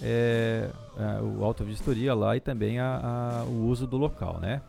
é, 0.00 0.70
é, 0.96 1.20
o 1.20 1.44
auto-vistoria 1.44 2.14
lá 2.14 2.36
e 2.36 2.40
também 2.40 2.78
a, 2.78 3.42
a, 3.42 3.44
o 3.44 3.66
uso 3.66 3.86
do 3.86 3.96
local, 3.96 4.38
né? 4.40 4.62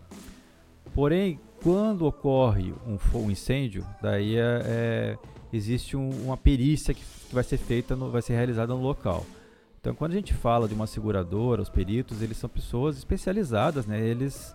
Porém, 0.93 1.39
quando 1.63 2.05
ocorre 2.05 2.73
um, 2.85 2.97
um 3.19 3.31
incêndio, 3.31 3.85
daí 4.01 4.35
é, 4.35 4.61
é 4.65 5.17
existe 5.53 5.95
um, 5.95 6.09
uma 6.23 6.35
perícia 6.35 6.93
que, 6.93 7.01
que 7.01 7.35
vai 7.35 7.43
ser 7.43 7.57
feita, 7.57 7.95
no, 7.95 8.09
vai 8.09 8.21
ser 8.21 8.33
realizada 8.33 8.73
no 8.73 8.81
local. 8.81 9.25
Então, 9.81 9.95
quando 9.95 10.11
a 10.11 10.15
gente 10.15 10.31
fala 10.31 10.67
de 10.67 10.75
uma 10.75 10.85
seguradora, 10.85 11.59
os 11.59 11.69
peritos, 11.69 12.21
eles 12.21 12.37
são 12.37 12.47
pessoas 12.47 12.97
especializadas, 12.99 13.87
né? 13.87 13.99
Eles, 13.99 14.53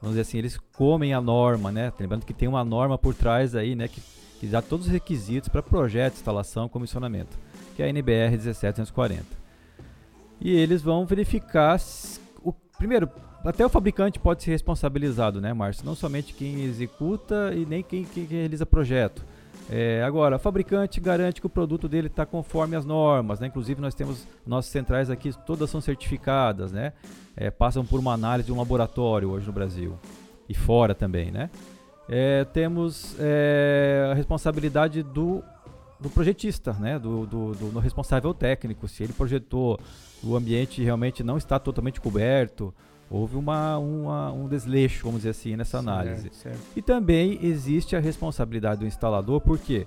vamos 0.00 0.16
dizer 0.16 0.22
assim, 0.22 0.38
eles 0.38 0.58
comem 0.76 1.14
a 1.14 1.20
norma, 1.20 1.70
né? 1.70 1.92
Lembrando 1.98 2.26
que 2.26 2.34
tem 2.34 2.48
uma 2.48 2.64
norma 2.64 2.98
por 2.98 3.14
trás 3.14 3.54
aí, 3.54 3.76
né? 3.76 3.86
Que, 3.86 4.02
que 4.40 4.46
dá 4.48 4.60
todos 4.60 4.86
os 4.86 4.92
requisitos 4.92 5.48
para 5.48 5.62
projeto, 5.62 6.14
instalação, 6.14 6.68
comissionamento, 6.68 7.38
que 7.76 7.84
é 7.84 7.86
a 7.86 7.88
NBR 7.88 8.36
17240. 8.36 9.24
E 10.40 10.50
eles 10.50 10.82
vão 10.82 11.06
verificar 11.06 11.80
o 12.42 12.52
primeiro, 12.76 13.08
até 13.44 13.64
o 13.64 13.68
fabricante 13.68 14.18
pode 14.18 14.42
ser 14.42 14.50
responsabilizado, 14.50 15.40
né, 15.40 15.52
Márcio? 15.52 15.86
Não 15.86 15.94
somente 15.94 16.34
quem 16.34 16.64
executa 16.64 17.52
e 17.54 17.64
nem 17.64 17.80
quem, 17.80 18.04
quem 18.04 18.24
realiza 18.24 18.66
projeto. 18.66 19.24
É, 19.70 20.02
agora, 20.02 20.36
o 20.36 20.38
fabricante 20.38 21.00
garante 21.00 21.40
que 21.40 21.46
o 21.46 21.50
produto 21.50 21.88
dele 21.88 22.08
está 22.08 22.26
conforme 22.26 22.76
as 22.76 22.84
normas, 22.84 23.40
né? 23.40 23.46
Inclusive 23.46 23.80
nós 23.80 23.94
temos 23.94 24.26
nossas 24.46 24.70
centrais 24.70 25.08
aqui, 25.08 25.32
todas 25.46 25.70
são 25.70 25.80
certificadas, 25.80 26.72
né? 26.72 26.92
É, 27.36 27.50
passam 27.50 27.84
por 27.84 27.98
uma 27.98 28.12
análise 28.12 28.46
de 28.46 28.52
um 28.52 28.58
laboratório 28.58 29.30
hoje 29.30 29.46
no 29.46 29.52
Brasil 29.52 29.98
e 30.48 30.54
fora 30.54 30.94
também, 30.94 31.30
né? 31.30 31.50
É, 32.08 32.44
temos 32.44 33.16
é, 33.18 34.10
a 34.12 34.14
responsabilidade 34.14 35.02
do, 35.02 35.42
do 35.98 36.10
projetista, 36.10 36.74
né? 36.74 36.98
Do, 36.98 37.26
do, 37.26 37.52
do, 37.54 37.70
do 37.70 37.78
responsável 37.78 38.34
técnico, 38.34 38.86
se 38.86 39.02
ele 39.02 39.14
projetou 39.14 39.80
o 40.22 40.36
ambiente 40.36 40.82
realmente 40.82 41.22
não 41.22 41.36
está 41.36 41.58
totalmente 41.58 42.00
coberto, 42.00 42.74
houve 43.14 43.36
uma, 43.36 43.78
uma, 43.78 44.32
um 44.32 44.48
desleixo, 44.48 45.04
vamos 45.04 45.20
dizer 45.20 45.30
assim, 45.30 45.56
nessa 45.56 45.78
análise. 45.78 46.22
Certo, 46.22 46.34
certo. 46.34 46.60
E 46.74 46.82
também 46.82 47.38
existe 47.42 47.94
a 47.94 48.00
responsabilidade 48.00 48.80
do 48.80 48.86
instalador, 48.86 49.40
porque 49.40 49.86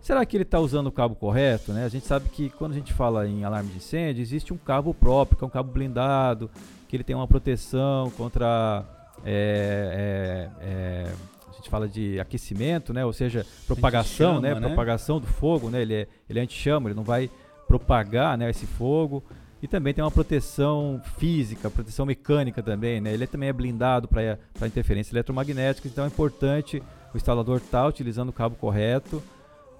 será 0.00 0.26
que 0.26 0.36
ele 0.36 0.42
está 0.42 0.58
usando 0.58 0.88
o 0.88 0.92
cabo 0.92 1.14
correto? 1.14 1.72
Né? 1.72 1.84
A 1.84 1.88
gente 1.88 2.06
sabe 2.06 2.28
que 2.28 2.50
quando 2.50 2.72
a 2.72 2.74
gente 2.74 2.92
fala 2.92 3.26
em 3.28 3.44
alarme 3.44 3.70
de 3.70 3.76
incêndio, 3.76 4.20
existe 4.20 4.52
um 4.52 4.56
cabo 4.56 4.92
próprio, 4.92 5.38
que 5.38 5.44
é 5.44 5.46
um 5.46 5.50
cabo 5.50 5.70
blindado, 5.70 6.50
que 6.88 6.96
ele 6.96 7.04
tem 7.04 7.14
uma 7.14 7.28
proteção 7.28 8.10
contra. 8.10 8.84
É, 9.24 10.50
é, 10.60 10.66
é, 10.66 11.12
a 11.48 11.52
gente 11.52 11.70
fala 11.70 11.88
de 11.88 12.18
aquecimento, 12.18 12.92
né? 12.92 13.04
ou 13.04 13.12
seja, 13.12 13.46
propagação, 13.66 14.40
né? 14.40 14.54
né? 14.54 14.60
propagação 14.60 15.20
do 15.20 15.26
fogo, 15.26 15.70
né? 15.70 15.82
ele, 15.82 15.94
é, 15.94 16.08
ele 16.28 16.38
é 16.40 16.42
anti-chama, 16.42 16.88
ele 16.88 16.96
não 16.96 17.04
vai 17.04 17.30
propagar 17.66 18.36
né, 18.36 18.50
esse 18.50 18.66
fogo. 18.66 19.24
E 19.66 19.68
também 19.68 19.92
tem 19.92 20.04
uma 20.04 20.12
proteção 20.12 21.02
física, 21.18 21.68
proteção 21.68 22.06
mecânica 22.06 22.62
também, 22.62 23.00
né? 23.00 23.12
Ele 23.12 23.26
também 23.26 23.48
é 23.48 23.52
blindado 23.52 24.06
para 24.06 24.38
interferência 24.64 25.12
eletromagnética, 25.12 25.88
então 25.88 26.04
é 26.04 26.06
importante 26.06 26.80
o 27.12 27.16
instalador 27.16 27.56
estar 27.56 27.82
tá 27.82 27.88
utilizando 27.88 28.28
o 28.28 28.32
cabo 28.32 28.54
correto, 28.54 29.20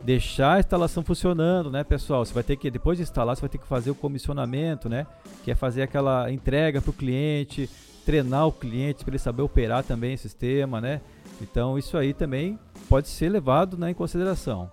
deixar 0.02 0.54
a 0.54 0.58
instalação 0.58 1.04
funcionando, 1.04 1.70
né, 1.70 1.84
pessoal? 1.84 2.24
Você 2.24 2.34
vai 2.34 2.42
ter 2.42 2.56
que, 2.56 2.68
depois 2.68 2.98
de 2.98 3.04
instalar, 3.04 3.36
você 3.36 3.42
vai 3.42 3.48
ter 3.48 3.58
que 3.58 3.66
fazer 3.68 3.92
o 3.92 3.94
comissionamento, 3.94 4.88
né? 4.88 5.06
Que 5.44 5.52
é 5.52 5.54
fazer 5.54 5.82
aquela 5.82 6.32
entrega 6.32 6.82
para 6.82 6.90
o 6.90 6.92
cliente, 6.92 7.70
treinar 8.04 8.48
o 8.48 8.52
cliente 8.52 9.04
para 9.04 9.12
ele 9.12 9.20
saber 9.20 9.42
operar 9.42 9.84
também 9.84 10.16
o 10.16 10.18
sistema, 10.18 10.80
né? 10.80 11.00
Então 11.40 11.78
isso 11.78 11.96
aí 11.96 12.12
também 12.12 12.58
pode 12.88 13.06
ser 13.06 13.28
levado 13.28 13.78
né, 13.78 13.92
em 13.92 13.94
consideração. 13.94 14.68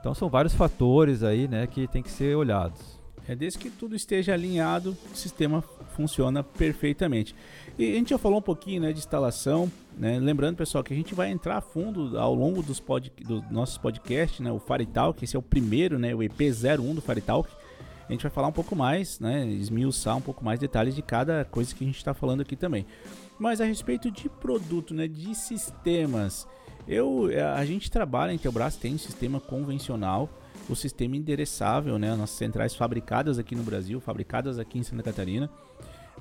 Então 0.00 0.12
são 0.12 0.28
vários 0.28 0.54
fatores 0.54 1.22
aí, 1.22 1.46
né, 1.46 1.68
que 1.68 1.86
tem 1.86 2.02
que 2.02 2.10
ser 2.10 2.36
olhados. 2.36 2.95
É 3.28 3.34
desde 3.34 3.58
que 3.58 3.70
tudo 3.70 3.96
esteja 3.96 4.34
alinhado, 4.34 4.96
o 5.12 5.16
sistema 5.16 5.62
funciona 5.96 6.44
perfeitamente. 6.44 7.34
E 7.78 7.92
a 7.92 7.94
gente 7.94 8.10
já 8.10 8.18
falou 8.18 8.38
um 8.38 8.42
pouquinho 8.42 8.82
né, 8.82 8.92
de 8.92 8.98
instalação, 8.98 9.70
né? 9.96 10.18
lembrando 10.18 10.56
pessoal 10.56 10.84
que 10.84 10.92
a 10.92 10.96
gente 10.96 11.14
vai 11.14 11.30
entrar 11.30 11.56
a 11.56 11.60
fundo 11.60 12.18
ao 12.18 12.34
longo 12.34 12.62
dos, 12.62 12.78
pod, 12.78 13.12
nossos 13.50 13.78
podcasts, 13.78 14.40
né? 14.40 14.52
o 14.52 14.60
Faritalk, 14.60 15.24
esse 15.24 15.34
é 15.34 15.38
o 15.38 15.42
primeiro, 15.42 15.98
né? 15.98 16.14
o 16.14 16.18
EP01 16.18 16.94
do 16.94 17.00
Faritalk. 17.00 17.50
A 18.08 18.12
gente 18.12 18.22
vai 18.22 18.30
falar 18.30 18.46
um 18.46 18.52
pouco 18.52 18.76
mais, 18.76 19.18
né? 19.18 19.44
esmiuçar 19.46 20.16
um 20.16 20.20
pouco 20.20 20.44
mais 20.44 20.60
detalhes 20.60 20.94
de 20.94 21.02
cada 21.02 21.44
coisa 21.44 21.74
que 21.74 21.82
a 21.82 21.86
gente 21.86 21.96
está 21.96 22.14
falando 22.14 22.42
aqui 22.42 22.54
também. 22.54 22.86
Mas 23.38 23.60
a 23.60 23.64
respeito 23.64 24.08
de 24.10 24.28
produto, 24.28 24.94
né? 24.94 25.08
de 25.08 25.34
sistemas, 25.34 26.46
eu, 26.86 27.28
a 27.56 27.64
gente 27.64 27.90
trabalha 27.90 28.32
em 28.32 28.38
Teobras, 28.38 28.76
tem 28.76 28.94
um 28.94 28.98
sistema 28.98 29.40
convencional, 29.40 30.30
o 30.68 30.74
sistema 30.74 31.16
endereçável, 31.16 31.98
né? 31.98 32.14
Nossas 32.14 32.36
centrais 32.36 32.74
fabricadas 32.74 33.38
aqui 33.38 33.54
no 33.54 33.62
Brasil, 33.62 34.00
fabricadas 34.00 34.58
aqui 34.58 34.78
em 34.78 34.82
Santa 34.82 35.02
Catarina. 35.02 35.50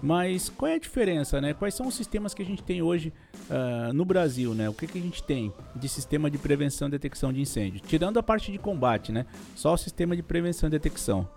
Mas 0.01 0.49
qual 0.49 0.69
é 0.69 0.75
a 0.75 0.79
diferença, 0.79 1.39
né? 1.39 1.53
Quais 1.53 1.73
são 1.73 1.87
os 1.87 1.95
sistemas 1.95 2.33
que 2.33 2.41
a 2.41 2.45
gente 2.45 2.61
tem 2.61 2.81
hoje 2.81 3.13
uh, 3.49 3.93
no 3.93 4.03
Brasil, 4.03 4.53
né? 4.53 4.69
O 4.69 4.73
que, 4.73 4.87
que 4.87 4.99
a 4.99 5.01
gente 5.01 5.23
tem 5.23 5.53
de 5.75 5.87
sistema 5.87 6.29
de 6.29 6.37
prevenção 6.37 6.87
e 6.87 6.91
detecção 6.91 7.31
de 7.31 7.41
incêndio? 7.41 7.79
Tirando 7.79 8.17
a 8.17 8.23
parte 8.23 8.51
de 8.51 8.57
combate, 8.57 9.11
né? 9.11 9.25
Só 9.55 9.73
o 9.73 9.77
sistema 9.77 10.15
de 10.15 10.21
prevenção 10.21 10.67
e 10.67 10.71
detecção. 10.71 11.27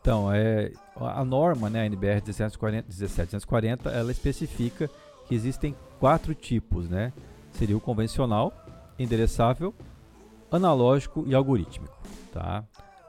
Então, 0.00 0.32
é, 0.32 0.70
a 0.94 1.24
norma, 1.24 1.68
né, 1.68 1.82
a 1.82 1.86
NBR 1.86 2.22
1740, 2.22 2.86
1740, 2.86 3.90
ela 3.90 4.12
especifica 4.12 4.88
que 5.26 5.34
existem 5.34 5.74
quatro 5.98 6.32
tipos, 6.32 6.88
né? 6.88 7.12
Seria 7.50 7.76
o 7.76 7.80
convencional, 7.80 8.52
endereçável, 8.96 9.74
analógico 10.50 11.24
e 11.26 11.34
algorítmico. 11.34 11.95
Tá? 12.36 12.62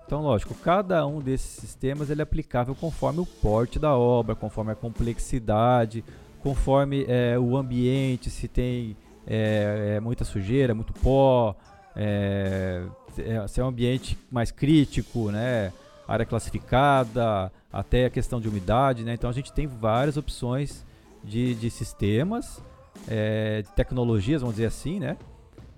Então, 0.05 0.21
lógico, 0.21 0.55
cada 0.55 1.05
um 1.05 1.19
desses 1.19 1.59
sistemas 1.59 2.09
ele 2.09 2.21
é 2.21 2.23
aplicável 2.23 2.73
conforme 2.73 3.19
o 3.19 3.25
porte 3.25 3.77
da 3.77 3.93
obra, 3.93 4.35
conforme 4.35 4.71
a 4.71 4.75
complexidade, 4.75 6.01
conforme 6.41 7.05
é, 7.09 7.37
o 7.37 7.57
ambiente, 7.57 8.29
se 8.29 8.47
tem 8.47 8.95
é, 9.27 9.95
é, 9.95 9.99
muita 9.99 10.23
sujeira, 10.23 10.73
muito 10.73 10.93
pó, 10.93 11.53
é, 11.93 12.83
é, 13.17 13.47
se 13.49 13.59
é 13.59 13.63
um 13.65 13.67
ambiente 13.67 14.17
mais 14.31 14.49
crítico, 14.49 15.29
né, 15.29 15.73
área 16.07 16.25
classificada, 16.25 17.51
até 17.69 18.05
a 18.05 18.09
questão 18.09 18.39
de 18.39 18.47
umidade. 18.47 19.03
Né, 19.03 19.13
então, 19.13 19.29
a 19.29 19.33
gente 19.33 19.51
tem 19.51 19.67
várias 19.67 20.15
opções 20.15 20.85
de, 21.21 21.53
de 21.53 21.69
sistemas, 21.69 22.63
é, 23.09 23.61
de 23.61 23.71
tecnologias, 23.73 24.39
vamos 24.39 24.55
dizer 24.55 24.67
assim, 24.67 25.01
né, 25.01 25.17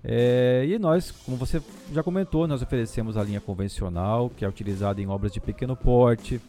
é, 0.02 0.64
e 0.66 0.78
nós, 0.78 1.10
como 1.10 1.36
você 1.36 1.62
já 1.92 2.02
comentou, 2.02 2.46
nós 2.46 2.62
oferecemos 2.62 3.16
a 3.16 3.22
linha 3.22 3.40
convencional, 3.40 4.30
que 4.30 4.44
é 4.44 4.48
utilizada 4.48 5.00
em 5.00 5.06
obras 5.06 5.32
de 5.32 5.40
pequeno 5.40 5.76
porte. 5.76 6.40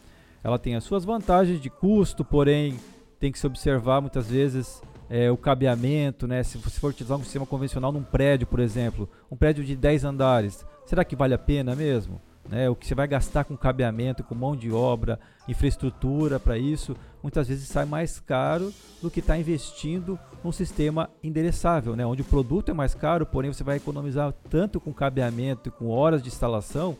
Ela 0.42 0.58
tem 0.58 0.74
as 0.74 0.84
suas 0.84 1.04
vantagens 1.04 1.60
de 1.60 1.68
custo, 1.68 2.24
porém 2.24 2.78
tem 3.20 3.30
que 3.30 3.38
se 3.38 3.46
observar 3.46 4.00
muitas 4.00 4.28
vezes 4.30 4.82
é, 5.08 5.30
o 5.30 5.36
cabeamento, 5.36 6.26
né? 6.26 6.42
Se 6.42 6.56
você 6.58 6.80
for 6.80 6.90
utilizar 6.90 7.18
um 7.18 7.22
sistema 7.22 7.46
convencional 7.46 7.92
num 7.92 8.02
prédio, 8.02 8.46
por 8.46 8.58
exemplo, 8.58 9.08
um 9.30 9.36
prédio 9.36 9.62
de 9.62 9.76
10 9.76 10.04
andares, 10.04 10.64
será 10.86 11.04
que 11.04 11.14
vale 11.14 11.34
a 11.34 11.38
pena 11.38 11.76
mesmo? 11.76 12.20
Né, 12.48 12.68
o 12.68 12.74
que 12.74 12.86
você 12.86 12.94
vai 12.94 13.06
gastar 13.06 13.44
com 13.44 13.56
cabeamento, 13.56 14.24
com 14.24 14.34
mão 14.34 14.56
de 14.56 14.70
obra, 14.72 15.18
infraestrutura 15.48 16.38
para 16.40 16.58
isso, 16.58 16.96
muitas 17.22 17.48
vezes 17.48 17.68
sai 17.68 17.84
mais 17.84 18.20
caro 18.20 18.72
do 19.00 19.10
que 19.10 19.20
estar 19.20 19.34
tá 19.34 19.38
investindo 19.38 20.18
num 20.42 20.52
sistema 20.52 21.08
endereçável, 21.22 21.94
né, 21.94 22.04
onde 22.04 22.22
o 22.22 22.24
produto 22.24 22.70
é 22.70 22.74
mais 22.74 22.94
caro, 22.94 23.24
porém 23.24 23.52
você 23.52 23.64
vai 23.64 23.76
economizar 23.76 24.32
tanto 24.50 24.80
com 24.80 24.92
cabeamento 24.92 25.68
e 25.68 25.72
com 25.72 25.88
horas 25.88 26.22
de 26.22 26.28
instalação 26.28 26.96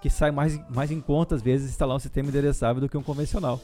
que 0.00 0.10
sai 0.10 0.30
mais, 0.30 0.58
mais 0.70 0.90
em 0.90 1.00
conta 1.00 1.34
às 1.34 1.42
vezes 1.42 1.70
instalar 1.70 1.96
um 1.96 2.00
sistema 2.00 2.28
endereçável 2.28 2.80
do 2.80 2.88
que 2.88 2.96
um 2.96 3.02
convencional. 3.02 3.60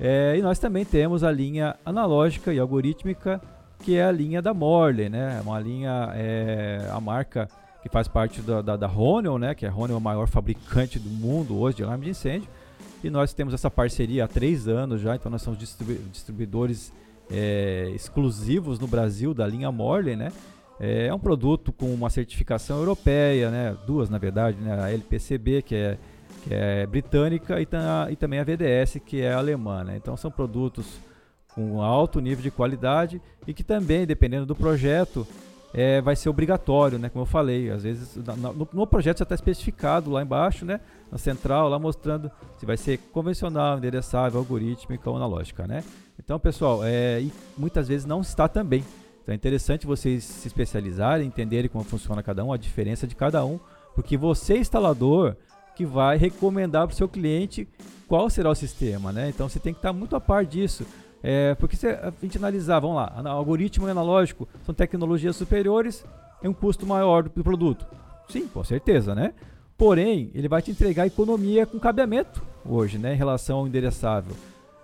É, 0.00 0.36
e 0.36 0.42
nós 0.42 0.58
também 0.58 0.84
temos 0.84 1.22
a 1.22 1.30
linha 1.30 1.76
analógica 1.84 2.52
e 2.52 2.58
algorítmica, 2.58 3.40
que 3.78 3.96
é 3.96 4.04
a 4.04 4.12
linha 4.12 4.40
da 4.40 4.54
Morley, 4.54 5.08
né? 5.08 5.40
Uma 5.42 5.60
linha, 5.60 6.10
é, 6.14 6.88
a 6.90 7.00
marca 7.00 7.48
que 7.82 7.88
faz 7.88 8.06
parte 8.06 8.40
da, 8.40 8.62
da, 8.62 8.76
da 8.76 8.86
Honeywell, 8.86 9.38
né? 9.38 9.54
Que 9.54 9.66
a 9.66 9.70
Honeywell 9.70 9.94
é 9.94 9.98
o 9.98 10.00
maior 10.00 10.28
fabricante 10.28 10.98
do 10.98 11.08
mundo 11.08 11.58
hoje 11.58 11.78
de 11.78 11.82
alarme 11.82 12.04
de 12.04 12.10
incêndio. 12.10 12.48
E 13.02 13.10
nós 13.10 13.34
temos 13.34 13.52
essa 13.52 13.70
parceria 13.70 14.24
há 14.24 14.28
três 14.28 14.68
anos 14.68 15.00
já, 15.00 15.16
então 15.16 15.30
nós 15.30 15.42
somos 15.42 15.58
distribuidores 15.58 16.92
é, 17.28 17.90
exclusivos 17.94 18.78
no 18.78 18.86
Brasil 18.86 19.34
da 19.34 19.46
linha 19.46 19.72
Morley, 19.72 20.14
né? 20.14 20.30
É, 20.78 21.06
é 21.06 21.14
um 21.14 21.18
produto 21.18 21.72
com 21.72 21.92
uma 21.92 22.08
certificação 22.10 22.78
europeia, 22.78 23.50
né? 23.50 23.76
Duas, 23.86 24.08
na 24.08 24.18
verdade, 24.18 24.56
né? 24.60 24.80
A 24.80 24.90
LPCB, 24.92 25.62
que 25.62 25.74
é, 25.74 25.98
que 26.44 26.54
é 26.54 26.86
britânica, 26.86 27.60
e, 27.60 27.66
e 28.10 28.16
também 28.16 28.38
a 28.38 28.44
VDS, 28.44 28.98
que 29.04 29.20
é 29.20 29.32
alemã, 29.32 29.82
né? 29.82 29.96
Então 29.96 30.16
são 30.16 30.30
produtos 30.30 30.86
com 31.54 31.82
alto 31.82 32.20
nível 32.20 32.42
de 32.42 32.50
qualidade 32.50 33.20
e 33.46 33.52
que 33.52 33.64
também, 33.64 34.06
dependendo 34.06 34.46
do 34.46 34.54
projeto, 34.54 35.26
é, 35.74 36.00
vai 36.00 36.14
ser 36.14 36.28
obrigatório, 36.28 36.98
né? 36.98 37.08
Como 37.08 37.22
eu 37.22 37.26
falei, 37.26 37.70
às 37.70 37.82
vezes 37.82 38.16
no, 38.16 38.68
no 38.72 38.86
projeto 38.86 39.18
já 39.18 39.22
está 39.22 39.34
especificado 39.34 40.10
lá 40.10 40.22
embaixo, 40.22 40.64
né? 40.64 40.80
Na 41.10 41.18
central, 41.18 41.68
lá 41.68 41.78
mostrando 41.78 42.30
se 42.58 42.66
vai 42.66 42.76
ser 42.76 42.98
convencional, 43.12 43.78
endereçável, 43.78 44.38
algorítmica 44.38 45.08
ou 45.08 45.16
analógica, 45.16 45.66
né? 45.66 45.82
Então, 46.18 46.38
pessoal, 46.38 46.80
é, 46.84 47.24
muitas 47.56 47.88
vezes 47.88 48.06
não 48.06 48.20
está 48.20 48.48
também. 48.48 48.84
Então 49.22 49.32
é 49.32 49.36
interessante 49.36 49.86
vocês 49.86 50.24
se 50.24 50.48
especializarem, 50.48 51.26
entenderem 51.26 51.70
como 51.70 51.84
funciona 51.84 52.22
cada 52.22 52.44
um, 52.44 52.52
a 52.52 52.56
diferença 52.56 53.06
de 53.06 53.14
cada 53.14 53.44
um, 53.44 53.58
porque 53.94 54.16
você, 54.16 54.58
instalador, 54.58 55.36
que 55.76 55.86
vai 55.86 56.16
recomendar 56.16 56.86
para 56.86 56.94
o 56.94 56.96
seu 56.96 57.08
cliente 57.08 57.68
qual 58.08 58.28
será 58.28 58.50
o 58.50 58.54
sistema, 58.54 59.12
né? 59.12 59.28
Então 59.28 59.48
você 59.48 59.58
tem 59.58 59.72
que 59.72 59.78
estar 59.78 59.92
muito 59.92 60.16
a 60.16 60.20
par 60.20 60.44
disso. 60.44 60.84
É, 61.22 61.54
porque 61.54 61.76
se 61.76 61.86
a 61.86 62.12
gente 62.20 62.36
analisar, 62.36 62.80
vamos 62.80 62.96
lá, 62.96 63.12
algoritmo 63.26 63.86
e 63.86 63.90
analógico 63.90 64.48
são 64.64 64.74
tecnologias 64.74 65.36
superiores 65.36 66.04
e 66.42 66.48
um 66.48 66.52
custo 66.52 66.84
maior 66.84 67.22
do 67.22 67.44
produto. 67.44 67.86
Sim, 68.28 68.48
com 68.48 68.64
certeza, 68.64 69.14
né? 69.14 69.32
Porém, 69.76 70.30
ele 70.34 70.48
vai 70.48 70.60
te 70.62 70.70
entregar 70.70 71.06
economia 71.06 71.66
com 71.66 71.78
cabeamento 71.78 72.42
hoje, 72.64 72.98
né, 72.98 73.14
em 73.14 73.16
relação 73.16 73.58
ao 73.58 73.66
endereçável. 73.66 74.34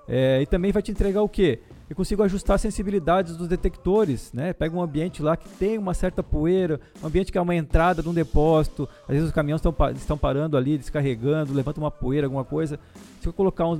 É, 0.06 0.40
e 0.40 0.46
também 0.46 0.72
vai 0.72 0.82
te 0.82 0.90
entregar 0.90 1.22
o 1.22 1.28
quê? 1.28 1.60
Eu 1.88 1.96
consigo 1.96 2.22
ajustar 2.22 2.58
sensibilidades 2.58 3.34
dos 3.36 3.48
detectores, 3.48 4.30
né? 4.32 4.52
Pega 4.52 4.76
um 4.76 4.82
ambiente 4.82 5.22
lá 5.22 5.36
que 5.36 5.48
tem 5.48 5.78
uma 5.78 5.94
certa 5.94 6.22
poeira, 6.22 6.78
um 7.02 7.06
ambiente 7.06 7.32
que 7.32 7.38
é 7.38 7.40
uma 7.40 7.54
entrada 7.54 8.02
de 8.02 8.08
um 8.08 8.12
depósito, 8.12 8.86
às 9.02 9.14
vezes 9.14 9.28
os 9.28 9.32
caminhões 9.34 9.60
estão, 9.60 9.74
estão 9.96 10.18
parando 10.18 10.56
ali, 10.56 10.76
descarregando, 10.76 11.54
levanta 11.54 11.80
uma 11.80 11.90
poeira, 11.90 12.26
alguma 12.26 12.44
coisa. 12.44 12.78
Se 13.20 13.26
eu 13.26 13.32
colocar 13.32 13.66
um, 13.66 13.72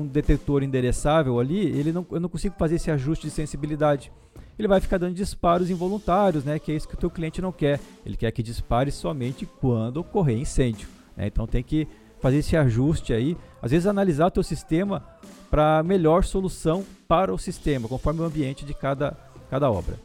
um 0.00 0.06
detetor 0.06 0.62
endereçável 0.62 1.40
ali, 1.40 1.58
ele 1.58 1.92
não, 1.92 2.06
eu 2.12 2.20
não 2.20 2.28
consigo 2.28 2.54
fazer 2.56 2.76
esse 2.76 2.90
ajuste 2.90 3.26
de 3.26 3.32
sensibilidade. 3.32 4.12
Ele 4.56 4.68
vai 4.68 4.80
ficar 4.80 4.98
dando 4.98 5.14
disparos 5.14 5.68
involuntários, 5.68 6.44
né? 6.44 6.58
Que 6.58 6.72
é 6.72 6.76
isso 6.76 6.88
que 6.88 6.94
o 6.94 6.98
teu 6.98 7.10
cliente 7.10 7.42
não 7.42 7.52
quer. 7.52 7.80
Ele 8.06 8.16
quer 8.16 8.30
que 8.30 8.42
dispare 8.42 8.92
somente 8.92 9.44
quando 9.44 9.98
ocorrer 9.98 10.38
incêndio. 10.38 10.88
Né? 11.16 11.26
Então 11.26 11.46
tem 11.46 11.62
que 11.62 11.86
fazer 12.20 12.38
esse 12.38 12.56
ajuste 12.56 13.12
aí. 13.12 13.36
Às 13.60 13.72
vezes 13.72 13.86
analisar 13.86 14.26
o 14.26 14.30
teu 14.30 14.42
sistema 14.42 15.04
para 15.50 15.82
melhor 15.82 16.24
solução 16.24 16.84
para 17.06 17.32
o 17.32 17.38
sistema, 17.38 17.88
conforme 17.88 18.20
o 18.20 18.24
ambiente 18.24 18.64
de 18.64 18.74
cada, 18.74 19.16
cada 19.50 19.70
obra. 19.70 19.98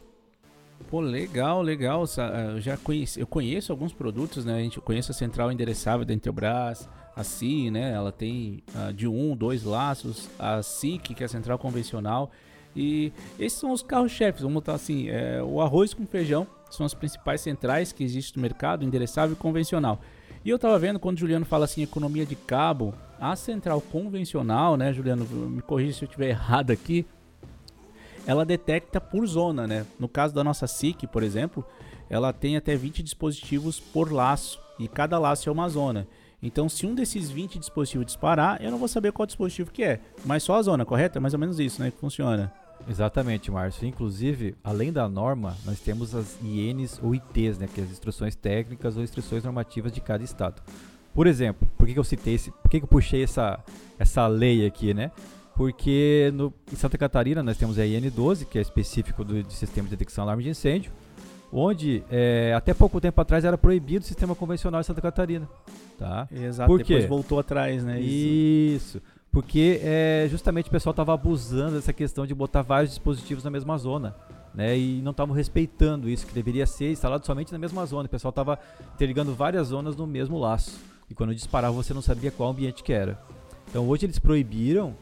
Pô, 0.89 0.99
legal, 0.99 1.61
legal. 1.61 2.03
Eh, 2.03 2.55
eu 2.55 2.61
já 2.61 2.77
conheci, 2.77 3.19
eu 3.19 3.27
conheço 3.27 3.71
alguns 3.71 3.93
produtos, 3.93 4.43
né? 4.43 4.55
A 4.55 4.61
gente 4.61 4.79
conhece 4.81 5.11
a 5.11 5.13
central 5.13 5.51
endereçável 5.51 6.05
da 6.05 6.13
Intelbras, 6.13 6.89
a 7.15 7.23
CI, 7.23 7.69
né? 7.71 7.93
Ela 7.93 8.11
tem 8.11 8.63
uh, 8.75 8.91
de 8.91 9.07
um, 9.07 9.35
dois 9.35 9.63
laços, 9.63 10.29
a 10.37 10.61
SIC, 10.61 11.13
que 11.13 11.23
é 11.23 11.25
a 11.25 11.29
central 11.29 11.57
convencional. 11.57 12.31
E 12.75 13.11
esses 13.39 13.59
são 13.59 13.71
os 13.71 13.81
carros-chefes, 13.81 14.41
vamos 14.41 14.55
botar 14.55 14.73
assim, 14.73 15.09
é, 15.09 15.43
o 15.43 15.61
arroz 15.61 15.93
com 15.93 16.05
feijão 16.05 16.47
são 16.69 16.85
as 16.85 16.93
principais 16.93 17.41
centrais 17.41 17.91
que 17.91 18.03
existem 18.03 18.37
no 18.37 18.41
mercado, 18.41 18.85
endereçável 18.85 19.33
e 19.33 19.35
convencional. 19.35 19.99
E 20.43 20.49
eu 20.49 20.57
tava 20.57 20.79
vendo 20.79 20.99
quando 20.99 21.17
o 21.17 21.19
Juliano 21.19 21.45
fala 21.45 21.65
assim, 21.65 21.83
economia 21.83 22.25
de 22.25 22.35
cabo, 22.35 22.93
a 23.21 23.35
central 23.35 23.79
convencional, 23.79 24.75
né, 24.75 24.91
Juliano, 24.91 25.23
me 25.25 25.61
corrija 25.61 25.93
se 25.93 26.03
eu 26.03 26.07
estiver 26.07 26.29
errado 26.29 26.71
aqui, 26.71 27.05
ela 28.25 28.43
detecta 28.43 28.99
por 28.99 29.25
zona, 29.27 29.67
né? 29.67 29.85
No 29.99 30.09
caso 30.09 30.33
da 30.33 30.43
nossa 30.43 30.65
SIC, 30.65 31.07
por 31.07 31.21
exemplo, 31.21 31.63
ela 32.09 32.33
tem 32.33 32.57
até 32.57 32.75
20 32.75 33.03
dispositivos 33.03 33.79
por 33.79 34.11
laço 34.11 34.59
e 34.79 34.87
cada 34.87 35.19
laço 35.19 35.47
é 35.47 35.51
uma 35.51 35.69
zona. 35.69 36.07
Então, 36.41 36.67
se 36.67 36.87
um 36.87 36.95
desses 36.95 37.29
20 37.29 37.59
dispositivos 37.59 38.07
disparar, 38.07 38.61
eu 38.61 38.71
não 38.71 38.79
vou 38.79 38.87
saber 38.87 39.11
qual 39.11 39.27
dispositivo 39.27 39.71
que 39.71 39.83
é, 39.83 39.99
mas 40.25 40.41
só 40.41 40.55
a 40.55 40.61
zona, 40.61 40.83
correto? 40.83 41.19
É 41.19 41.21
mais 41.21 41.35
ou 41.35 41.39
menos 41.39 41.59
isso, 41.59 41.81
né, 41.81 41.91
que 41.91 41.97
funciona. 41.97 42.51
Exatamente, 42.89 43.51
Márcio. 43.51 43.87
Inclusive, 43.87 44.55
além 44.63 44.91
da 44.91 45.07
norma, 45.07 45.55
nós 45.63 45.79
temos 45.79 46.15
as 46.15 46.41
INs 46.41 46.99
ou 47.03 47.13
ITs, 47.13 47.59
né, 47.59 47.67
que 47.71 47.79
é 47.79 47.83
as 47.83 47.91
instruções 47.91 48.35
técnicas 48.35 48.97
ou 48.97 49.03
instruções 49.03 49.43
normativas 49.43 49.91
de 49.91 50.01
cada 50.01 50.23
estado. 50.23 50.63
Por 51.13 51.27
exemplo, 51.27 51.67
por 51.77 51.85
que, 51.85 51.93
que 51.93 51.99
eu 51.99 52.03
citei 52.03 52.35
esse, 52.35 52.51
por 52.51 52.69
que, 52.69 52.79
que 52.79 52.85
eu 52.85 52.87
puxei 52.87 53.23
essa, 53.23 53.59
essa 53.99 54.27
lei 54.27 54.65
aqui, 54.65 54.93
né? 54.93 55.11
Porque 55.55 56.31
no, 56.33 56.53
em 56.71 56.75
Santa 56.75 56.97
Catarina 56.97 57.43
nós 57.43 57.57
temos 57.57 57.77
a 57.77 57.83
IN12, 57.83 58.45
que 58.45 58.57
é 58.57 58.61
específico 58.61 59.23
do, 59.23 59.43
de 59.43 59.53
sistema 59.53 59.87
de 59.87 59.95
detecção 59.95 60.23
de 60.23 60.27
alarme 60.27 60.43
de 60.43 60.49
incêndio, 60.49 60.91
onde 61.51 62.03
é, 62.09 62.53
até 62.55 62.73
pouco 62.73 63.01
tempo 63.01 63.19
atrás 63.19 63.43
era 63.43 63.57
proibido 63.57 64.03
o 64.03 64.07
sistema 64.07 64.33
convencional 64.33 64.79
em 64.79 64.83
Santa 64.83 65.01
Catarina. 65.01 65.47
Tá? 65.97 66.27
Exato, 66.31 66.67
Por 66.67 66.79
depois 66.79 67.05
voltou 67.05 67.39
atrás, 67.39 67.83
né? 67.83 67.99
Isso. 67.99 68.97
Isso. 68.97 69.01
Porque 69.31 69.79
é, 69.81 70.27
justamente 70.29 70.67
o 70.67 70.71
pessoal 70.71 70.91
estava 70.91 71.13
abusando 71.13 71.75
dessa 71.75 71.93
questão 71.93 72.25
de 72.25 72.33
botar 72.33 72.61
vários 72.61 72.91
dispositivos 72.91 73.43
na 73.43 73.49
mesma 73.49 73.77
zona. 73.77 74.15
Né, 74.53 74.77
e 74.77 75.01
não 75.01 75.11
estavam 75.11 75.33
respeitando 75.33 76.09
isso, 76.09 76.27
que 76.27 76.33
deveria 76.33 76.67
ser 76.67 76.91
instalado 76.91 77.25
somente 77.25 77.53
na 77.53 77.57
mesma 77.57 77.85
zona. 77.85 78.07
O 78.07 78.09
pessoal 78.09 78.31
estava 78.31 78.59
interligando 78.95 79.33
várias 79.33 79.67
zonas 79.67 79.95
no 79.95 80.05
mesmo 80.05 80.37
laço. 80.37 80.77
E 81.11 81.13
quando 81.13 81.35
disparava 81.35 81.75
você 81.75 81.93
não 81.93 82.01
sabia 82.01 82.31
qual 82.31 82.49
ambiente 82.49 82.81
que 82.81 82.93
era. 82.93 83.21
Então 83.69 83.85
hoje 83.87 84.05
eles 84.05 84.17
proibiram 84.17 84.95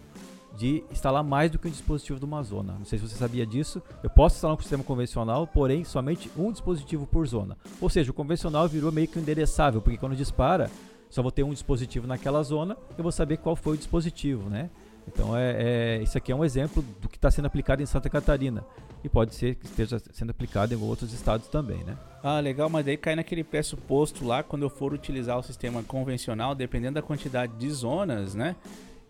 de 0.57 0.83
instalar 0.91 1.23
mais 1.23 1.51
do 1.51 1.59
que 1.59 1.67
um 1.67 1.71
dispositivo 1.71 2.17
de 2.17 2.25
uma 2.25 2.41
zona. 2.41 2.73
Não 2.73 2.83
sei 2.83 2.97
se 2.97 3.07
você 3.07 3.15
sabia 3.15 3.45
disso. 3.45 3.79
Eu 4.01 4.09
posso 4.09 4.35
instalar 4.35 4.57
um 4.57 4.59
sistema 4.59 4.83
convencional, 4.83 5.45
porém 5.45 5.83
somente 5.83 6.29
um 6.35 6.51
dispositivo 6.51 7.05
por 7.05 7.27
zona. 7.27 7.55
Ou 7.79 7.89
seja, 7.91 8.09
o 8.09 8.13
convencional 8.13 8.67
virou 8.67 8.91
meio 8.91 9.07
que 9.07 9.19
endereçável, 9.19 9.81
porque 9.83 9.99
quando 9.99 10.15
dispara, 10.15 10.71
só 11.11 11.21
vou 11.21 11.31
ter 11.31 11.43
um 11.43 11.53
dispositivo 11.53 12.07
naquela 12.07 12.41
zona, 12.41 12.75
eu 12.97 13.03
vou 13.03 13.11
saber 13.11 13.37
qual 13.37 13.55
foi 13.55 13.75
o 13.75 13.77
dispositivo, 13.77 14.49
né? 14.49 14.71
Então 15.07 15.37
é, 15.37 15.99
é 15.99 16.01
isso 16.01 16.17
aqui 16.17 16.31
é 16.31 16.35
um 16.35 16.43
exemplo 16.43 16.83
do 16.99 17.07
que 17.07 17.17
está 17.17 17.29
sendo 17.29 17.45
aplicado 17.45 17.83
em 17.83 17.85
Santa 17.85 18.09
Catarina 18.09 18.65
e 19.03 19.09
pode 19.09 19.35
ser 19.35 19.55
que 19.55 19.65
esteja 19.65 19.99
sendo 20.11 20.31
aplicado 20.31 20.73
em 20.73 20.77
outros 20.77 21.13
estados 21.13 21.47
também, 21.47 21.83
né? 21.83 21.97
Ah, 22.21 22.39
legal, 22.39 22.69
mas 22.69 22.85
daí 22.85 22.97
cai 22.97 23.15
naquele 23.15 23.43
pressuposto 23.43 24.25
lá 24.25 24.43
quando 24.43 24.63
eu 24.63 24.69
for 24.69 24.93
utilizar 24.93 25.37
o 25.37 25.43
sistema 25.43 25.81
convencional, 25.83 26.53
dependendo 26.53 26.95
da 26.95 27.01
quantidade 27.01 27.53
de 27.53 27.69
zonas, 27.71 28.35
né? 28.35 28.55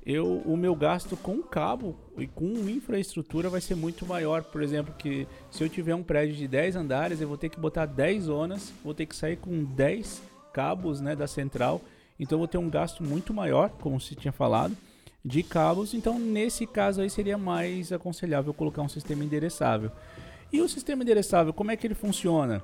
Eu, 0.06 0.42
o 0.46 0.56
meu 0.56 0.76
gasto 0.76 1.18
com 1.18 1.42
cabo 1.42 1.96
e 2.18 2.26
com 2.26 2.46
infraestrutura 2.70 3.50
vai 3.50 3.62
ser 3.62 3.76
muito 3.76 4.06
maior. 4.06 4.44
Por 4.44 4.64
exemplo, 4.64 4.94
que 4.98 5.28
se 5.52 5.64
eu 5.64 5.70
tiver 5.70 5.94
um 5.94 6.04
prédio 6.04 6.36
de 6.36 6.48
10 6.48 6.76
andares, 6.78 7.22
eu 7.22 7.28
vou 7.28 7.38
ter 7.38 7.50
que 7.50 7.60
botar 7.60 7.86
10 7.86 8.24
zonas, 8.24 8.74
vou 8.84 8.94
ter 8.94 9.06
que 9.06 9.16
sair 9.16 9.38
com 9.38 9.64
10 9.64 10.22
cabos 10.54 11.00
né, 11.02 11.16
da 11.16 11.28
central, 11.28 11.82
então 12.20 12.36
eu 12.36 12.40
vou 12.40 12.48
ter 12.48 12.58
um 12.58 12.70
gasto 12.70 13.04
muito 13.04 13.34
maior, 13.34 13.70
como 13.70 14.00
se 14.00 14.16
tinha 14.16 14.32
falado, 14.32 14.76
de 15.24 15.44
cabos. 15.44 15.94
Então, 15.94 16.18
nesse 16.18 16.66
caso 16.66 17.02
aí 17.02 17.10
seria 17.10 17.38
mais 17.38 17.92
aconselhável 17.92 18.54
colocar 18.54 18.82
um 18.82 18.90
sistema 18.90 19.24
endereçável. 19.24 19.92
E 20.52 20.62
o 20.62 20.70
sistema 20.70 21.04
endereçável, 21.04 21.54
como 21.54 21.72
é 21.72 21.78
que 21.78 21.86
ele 21.86 21.94
funciona? 21.94 22.64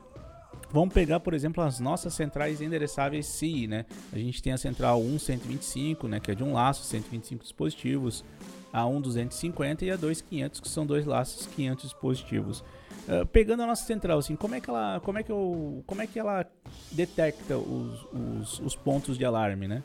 Vamos 0.72 0.94
pegar, 0.94 1.20
por 1.20 1.34
exemplo, 1.34 1.64
as 1.64 1.80
nossas 1.80 2.14
centrais 2.14 2.60
endereçáveis 2.60 3.28
CI, 3.28 3.68
né? 3.68 3.86
A 4.12 4.18
gente 4.18 4.42
tem 4.42 4.52
a 4.52 4.58
central 4.58 5.02
1125, 5.02 6.08
né, 6.08 6.20
que 6.20 6.32
é 6.32 6.36
de 6.36 6.44
um 6.44 6.54
laço, 6.54 6.84
125 6.84 7.44
dispositivos, 7.44 8.26
a 8.74 8.84
1250 8.86 9.86
e 9.86 9.92
a 9.92 9.96
2500, 9.96 10.60
que 10.60 10.68
são 10.68 10.86
dois 10.86 11.06
laços, 11.06 11.46
500 11.48 11.84
dispositivos. 11.84 12.64
Uh, 13.08 13.26
pegando 13.28 13.64
a 13.64 13.68
nossa 13.68 13.86
central, 13.86 14.18
assim, 14.18 14.36
como 14.36 14.56
é 14.56 14.60
que 14.60 14.70
ela, 14.70 15.00
como 15.02 15.20
é 15.20 15.24
que 15.24 15.32
eu, 15.32 15.84
como 15.86 16.02
é 16.02 16.08
que 16.08 16.20
ela 16.20 16.46
detecta 16.92 17.58
os, 17.58 18.06
os, 18.12 18.60
os 18.60 18.76
pontos 18.76 19.18
de 19.18 19.24
alarme, 19.24 19.68
né? 19.68 19.84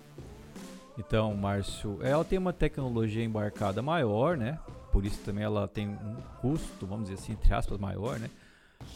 Então, 1.00 1.34
Márcio, 1.34 1.98
ela 2.02 2.22
tem 2.22 2.38
uma 2.38 2.52
tecnologia 2.52 3.24
embarcada 3.24 3.80
maior, 3.80 4.36
né? 4.36 4.58
Por 4.92 5.06
isso 5.06 5.18
também 5.24 5.42
ela 5.42 5.66
tem 5.66 5.88
um 5.88 6.16
custo, 6.42 6.86
vamos 6.86 7.08
dizer 7.08 7.14
assim, 7.14 7.32
entre 7.32 7.54
aspas, 7.54 7.78
maior, 7.78 8.18
né? 8.20 8.28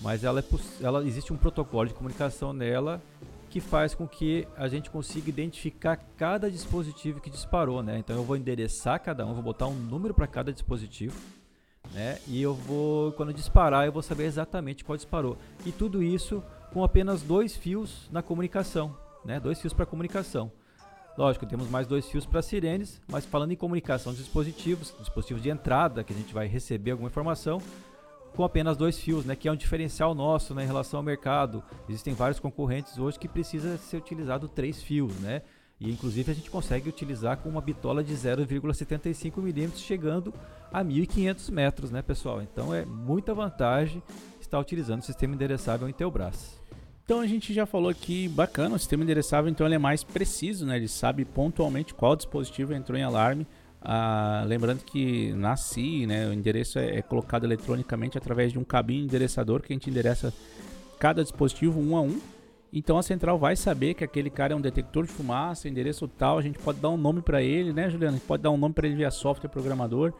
Mas 0.02 0.22
ela, 0.22 0.40
é 0.40 0.84
ela 0.84 1.02
existe 1.04 1.32
um 1.32 1.36
protocolo 1.36 1.88
de 1.88 1.94
comunicação 1.94 2.52
nela 2.52 3.00
que 3.48 3.58
faz 3.58 3.94
com 3.94 4.06
que 4.06 4.46
a 4.56 4.68
gente 4.68 4.90
consiga 4.90 5.30
identificar 5.30 5.96
cada 6.16 6.50
dispositivo 6.50 7.20
que 7.20 7.30
disparou, 7.30 7.82
né? 7.82 7.98
Então 7.98 8.16
eu 8.16 8.22
vou 8.22 8.36
endereçar 8.36 9.00
cada 9.00 9.24
um, 9.24 9.32
vou 9.32 9.42
botar 9.42 9.66
um 9.66 9.74
número 9.74 10.12
para 10.12 10.26
cada 10.26 10.52
dispositivo, 10.52 11.18
né? 11.92 12.18
E 12.26 12.42
eu 12.42 12.52
vou, 12.52 13.12
quando 13.12 13.32
disparar, 13.32 13.86
eu 13.86 13.92
vou 13.92 14.02
saber 14.02 14.24
exatamente 14.24 14.84
qual 14.84 14.96
disparou. 14.96 15.38
E 15.64 15.72
tudo 15.72 16.02
isso 16.02 16.42
com 16.70 16.84
apenas 16.84 17.22
dois 17.22 17.56
fios 17.56 18.10
na 18.12 18.22
comunicação, 18.22 18.94
né? 19.24 19.40
Dois 19.40 19.58
fios 19.58 19.72
para 19.72 19.86
comunicação. 19.86 20.52
Lógico, 21.16 21.46
temos 21.46 21.68
mais 21.70 21.86
dois 21.86 22.08
fios 22.08 22.26
para 22.26 22.42
sirenes, 22.42 23.00
mas 23.06 23.24
falando 23.24 23.52
em 23.52 23.56
comunicação 23.56 24.12
de 24.12 24.18
dispositivos, 24.18 24.92
dispositivos 24.98 25.42
de 25.42 25.48
entrada 25.48 26.02
que 26.02 26.12
a 26.12 26.16
gente 26.16 26.34
vai 26.34 26.48
receber 26.48 26.90
alguma 26.90 27.08
informação, 27.08 27.60
com 28.34 28.42
apenas 28.42 28.76
dois 28.76 28.98
fios, 28.98 29.24
né, 29.24 29.36
que 29.36 29.46
é 29.46 29.52
um 29.52 29.56
diferencial 29.56 30.12
nosso 30.12 30.54
né, 30.54 30.64
em 30.64 30.66
relação 30.66 30.98
ao 30.98 31.04
mercado. 31.04 31.62
Existem 31.88 32.14
vários 32.14 32.40
concorrentes 32.40 32.98
hoje 32.98 33.16
que 33.18 33.28
precisa 33.28 33.78
ser 33.78 33.96
utilizado 33.96 34.48
três 34.48 34.82
fios, 34.82 35.14
né? 35.20 35.42
E 35.78 35.90
inclusive 35.90 36.30
a 36.30 36.34
gente 36.34 36.50
consegue 36.50 36.88
utilizar 36.88 37.36
com 37.38 37.48
uma 37.48 37.60
bitola 37.60 38.02
de 38.02 38.12
0,75 38.14 39.40
milímetros, 39.40 39.82
chegando 39.82 40.32
a 40.72 40.84
1.500 40.84 41.50
metros, 41.50 41.90
né, 41.90 42.02
pessoal? 42.02 42.42
Então 42.42 42.74
é 42.74 42.84
muita 42.84 43.34
vantagem 43.34 44.02
estar 44.40 44.58
utilizando 44.58 45.00
o 45.00 45.04
sistema 45.04 45.34
endereçável 45.34 45.88
Intelbras. 45.88 46.60
Então 47.04 47.20
a 47.20 47.26
gente 47.26 47.52
já 47.52 47.66
falou 47.66 47.90
aqui, 47.90 48.28
bacana, 48.28 48.76
o 48.76 48.78
sistema 48.78 49.02
endereçável 49.02 49.50
então 49.50 49.66
ele 49.66 49.74
é 49.74 49.78
mais 49.78 50.02
preciso, 50.02 50.64
né? 50.64 50.76
Ele 50.76 50.88
sabe 50.88 51.24
pontualmente 51.24 51.92
qual 51.92 52.16
dispositivo 52.16 52.72
entrou 52.72 52.98
em 52.98 53.02
alarme. 53.02 53.46
Ah, 53.82 54.42
lembrando 54.46 54.82
que 54.82 55.34
na 55.34 55.54
CI, 55.54 56.06
né, 56.06 56.26
o 56.26 56.32
endereço 56.32 56.78
é, 56.78 56.96
é, 56.96 57.02
colocado 57.02 57.44
eletronicamente 57.44 58.16
através 58.16 58.50
de 58.50 58.58
um 58.58 58.64
cabinho 58.64 59.04
endereçador 59.04 59.60
que 59.60 59.70
a 59.70 59.76
gente 59.76 59.90
endereça 59.90 60.32
cada 60.98 61.22
dispositivo 61.22 61.78
um 61.78 61.94
a 61.94 62.00
um. 62.00 62.18
Então 62.72 62.96
a 62.96 63.02
central 63.02 63.38
vai 63.38 63.54
saber 63.54 63.92
que 63.92 64.02
aquele 64.02 64.30
cara 64.30 64.54
é 64.54 64.56
um 64.56 64.60
detector 64.60 65.04
de 65.04 65.12
fumaça, 65.12 65.68
endereço 65.68 66.08
tal, 66.08 66.38
a 66.38 66.42
gente 66.42 66.58
pode 66.58 66.80
dar 66.80 66.88
um 66.88 66.96
nome 66.96 67.20
para 67.20 67.42
ele, 67.42 67.74
né, 67.74 67.90
Juliano? 67.90 68.16
A 68.16 68.18
gente 68.18 68.26
pode 68.26 68.42
dar 68.42 68.50
um 68.50 68.56
nome 68.56 68.74
para 68.74 68.86
ele 68.86 68.96
via 68.96 69.10
software 69.10 69.50
programador. 69.50 70.14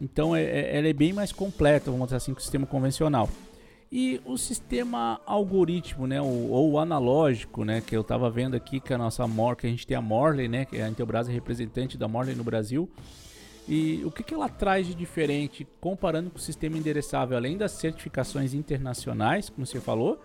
Então 0.00 0.34
é, 0.34 0.42
é, 0.42 0.78
ela 0.78 0.88
é 0.88 0.92
bem 0.92 1.12
mais 1.12 1.30
completa, 1.30 1.92
vamos 1.92 2.06
dizer 2.06 2.16
assim, 2.16 2.34
que 2.34 2.40
o 2.40 2.42
sistema 2.42 2.66
convencional. 2.66 3.28
E 3.90 4.20
o 4.26 4.36
sistema 4.36 5.18
algoritmo, 5.24 6.06
né, 6.06 6.20
ou, 6.20 6.50
ou 6.50 6.78
analógico, 6.78 7.64
né, 7.64 7.80
que 7.80 7.96
eu 7.96 8.02
estava 8.02 8.28
vendo 8.28 8.54
aqui 8.54 8.80
que 8.80 8.92
a 8.92 8.98
nossa 8.98 9.26
Mor, 9.26 9.56
que 9.56 9.66
a 9.66 9.70
gente 9.70 9.86
tem 9.86 9.96
a 9.96 10.02
Morley, 10.02 10.46
né, 10.46 10.66
que 10.66 10.76
é 10.76 10.84
a 10.84 10.88
Intelbras 10.88 11.28
é 11.28 11.32
representante 11.32 11.96
da 11.96 12.06
Morley 12.06 12.34
no 12.34 12.44
Brasil. 12.44 12.88
E 13.66 14.02
o 14.04 14.10
que, 14.10 14.22
que 14.22 14.34
ela 14.34 14.48
traz 14.48 14.86
de 14.86 14.94
diferente 14.94 15.66
comparando 15.80 16.30
com 16.30 16.36
o 16.36 16.40
sistema 16.40 16.76
endereçável, 16.76 17.36
além 17.36 17.56
das 17.56 17.72
certificações 17.72 18.52
internacionais, 18.52 19.48
como 19.48 19.66
você 19.66 19.80
falou, 19.80 20.20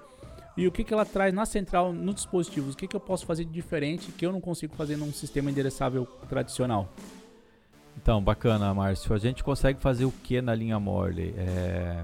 e 0.56 0.67
o 0.67 0.71
que, 0.71 0.84
que 0.84 0.93
ela 0.93 1.06
traz 1.06 1.34
na 1.34 1.45
central, 1.45 1.91
nos 1.91 2.15
dispositivos, 2.15 2.73
o 2.73 2.78
que, 2.78 2.88
que 2.88 2.95
eu 2.95 2.99
posso 2.99 3.26
fazer 3.26 3.43
de 3.45 3.52
diferente 3.52 4.12
que 4.12 4.26
eu 4.26 4.32
não 4.32 4.39
consigo 4.39 4.76
fazer 4.76 4.97
num 4.97 5.12
sistema 5.12 5.49
endereçável 5.49 6.06
tradicional? 6.30 6.89
Então, 7.97 8.21
bacana, 8.21 8.73
Márcio. 8.73 9.13
A 9.13 9.17
gente 9.17 9.43
consegue 9.43 9.80
fazer 9.80 10.06
o 10.06 10.12
que 10.12 10.41
na 10.41 10.54
linha 10.54 10.80
Morley? 10.80 11.34
É, 11.38 12.04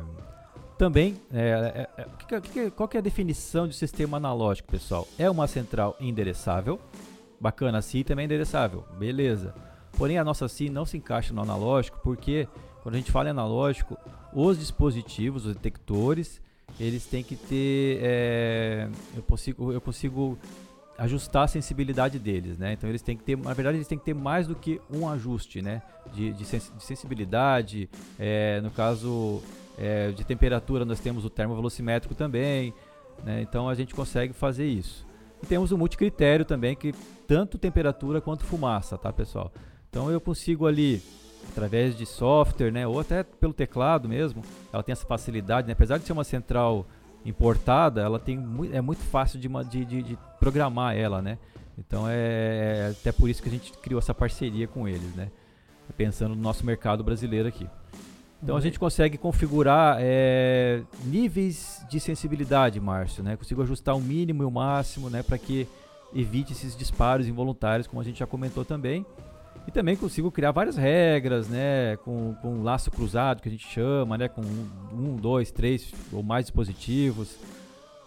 também, 0.80 1.20
é, 1.34 1.88
é, 1.98 2.04
é 2.36 2.70
qual 2.70 2.88
que 2.88 2.96
é 2.96 3.02
a 3.02 3.04
definição 3.04 3.68
de 3.68 3.76
sistema 3.76 4.16
analógico, 4.16 4.72
pessoal? 4.72 5.06
É 5.20 5.30
uma 5.30 5.46
central 5.46 5.98
endereçável. 6.00 6.80
Bacana, 7.38 7.80
a 7.80 8.04
também 8.06 8.24
é 8.24 8.26
endereçável. 8.26 8.86
Beleza. 8.98 9.54
Porém, 9.98 10.18
a 10.18 10.24
nossa 10.24 10.48
CI 10.48 10.70
não 10.70 10.86
se 10.86 10.96
encaixa 10.96 11.34
no 11.34 11.42
analógico 11.42 12.00
porque, 12.02 12.48
quando 12.82 12.96
a 12.96 12.98
gente 12.98 13.12
fala 13.12 13.28
em 13.28 13.32
analógico, 13.32 13.98
os 14.34 14.58
dispositivos, 14.58 15.46
os 15.46 15.54
detectores, 15.54 16.42
eles 16.80 17.06
têm 17.06 17.26
que 17.26 17.36
ter. 17.36 18.00
É, 18.02 18.90
eu, 19.18 19.24
consigo, 19.24 19.74
eu 19.74 19.82
consigo 19.82 20.40
ajustar 20.98 21.44
a 21.44 21.48
sensibilidade 21.50 22.18
deles, 22.18 22.58
né? 22.58 22.72
Então 22.72 22.90
eles 22.90 23.02
têm 23.02 23.18
que 23.18 23.24
ter, 23.24 23.38
na 23.38 23.54
verdade, 23.54 23.78
eles 23.78 23.88
têm 23.88 23.98
que 23.98 24.06
ter 24.06 24.16
mais 24.16 24.48
do 24.48 24.56
que 24.56 24.80
um 24.90 25.10
ajuste, 25.10 25.62
né? 25.62 25.82
De, 26.14 26.32
de, 26.32 26.46
sens 26.46 26.72
de 26.74 26.84
sensibilidade, 26.84 27.90
é, 28.18 28.62
no 28.62 28.72
caso 28.72 29.42
é, 29.80 30.12
de 30.12 30.26
temperatura, 30.26 30.84
nós 30.84 31.00
temos 31.00 31.24
o 31.24 31.30
termovelocimétrico 31.30 32.14
também, 32.14 32.74
né? 33.24 33.42
então 33.42 33.70
a 33.70 33.74
gente 33.74 33.96
consegue 33.96 34.34
fazer 34.34 34.68
isso. 34.68 35.08
E 35.42 35.46
temos 35.46 35.72
o 35.72 35.78
multicritério 35.78 36.44
também, 36.44 36.76
que 36.76 36.94
tanto 37.26 37.58
temperatura 37.58 38.20
quanto 38.20 38.44
fumaça, 38.44 38.98
tá 38.98 39.14
pessoal? 39.14 39.52
Então 39.90 40.12
eu 40.12 40.20
consigo 40.20 40.68
ali, 40.68 41.02
através 41.50 41.98
de 41.98 42.06
software, 42.06 42.72
né, 42.72 42.86
ou 42.86 43.00
até 43.00 43.24
pelo 43.24 43.54
teclado 43.54 44.10
mesmo, 44.10 44.44
ela 44.74 44.84
tem 44.84 44.92
essa 44.92 45.06
facilidade, 45.06 45.66
né? 45.66 45.74
apesar 45.74 45.98
de 45.98 46.04
ser 46.04 46.12
uma 46.12 46.26
central 46.26 46.86
importada, 47.24 48.02
ela 48.02 48.20
tem 48.20 48.38
é 48.74 48.82
muito 48.82 49.02
fácil 49.02 49.40
de, 49.40 49.48
de, 49.70 49.86
de, 49.86 50.04
de 50.04 50.18
programar 50.40 50.96
ela, 50.96 51.22
né? 51.22 51.38
Então 51.78 52.06
é, 52.08 52.16
é 52.16 52.90
até 52.92 53.12
por 53.12 53.30
isso 53.30 53.42
que 53.42 53.50
a 53.50 53.52
gente 53.52 53.72
criou 53.74 54.00
essa 54.00 54.14
parceria 54.14 54.68
com 54.68 54.88
eles, 54.88 55.16
né? 55.16 55.30
Pensando 55.98 56.36
no 56.36 56.42
nosso 56.42 56.66
mercado 56.66 57.04
brasileiro 57.04 57.48
aqui. 57.48 57.68
Então 58.42 58.56
a 58.56 58.62
gente 58.62 58.80
consegue 58.80 59.18
configurar 59.18 59.98
é, 60.00 60.82
níveis 61.04 61.86
de 61.90 62.00
sensibilidade, 62.00 62.80
Márcio, 62.80 63.22
né? 63.22 63.36
Consigo 63.36 63.62
ajustar 63.62 63.96
o 63.96 64.00
mínimo 64.00 64.44
e 64.44 64.46
o 64.46 64.52
máximo, 64.52 65.10
né? 65.10 65.22
Para 65.22 65.38
que 65.38 65.68
evite 66.14 66.54
esses 66.54 66.76
disparos 66.76 67.28
involuntários, 67.28 67.86
como 67.86 68.02
a 68.02 68.04
gente 68.04 68.20
já 68.20 68.26
comentou 68.26 68.64
também. 68.64 69.06
E 69.68 69.72
também 69.72 69.96
consigo 69.96 70.32
criar 70.32 70.52
várias 70.52 70.78
regras, 70.78 71.50
né? 71.50 71.98
Com, 71.98 72.34
com 72.42 72.64
laço 72.64 72.90
cruzado, 72.90 73.42
que 73.42 73.50
a 73.50 73.52
gente 73.52 73.68
chama, 73.68 74.18
né? 74.18 74.30
Com 74.30 74.42
um, 74.42 75.18
dois, 75.18 75.52
três 75.52 75.92
ou 76.12 76.24
mais 76.24 76.46
dispositivos. 76.46 77.36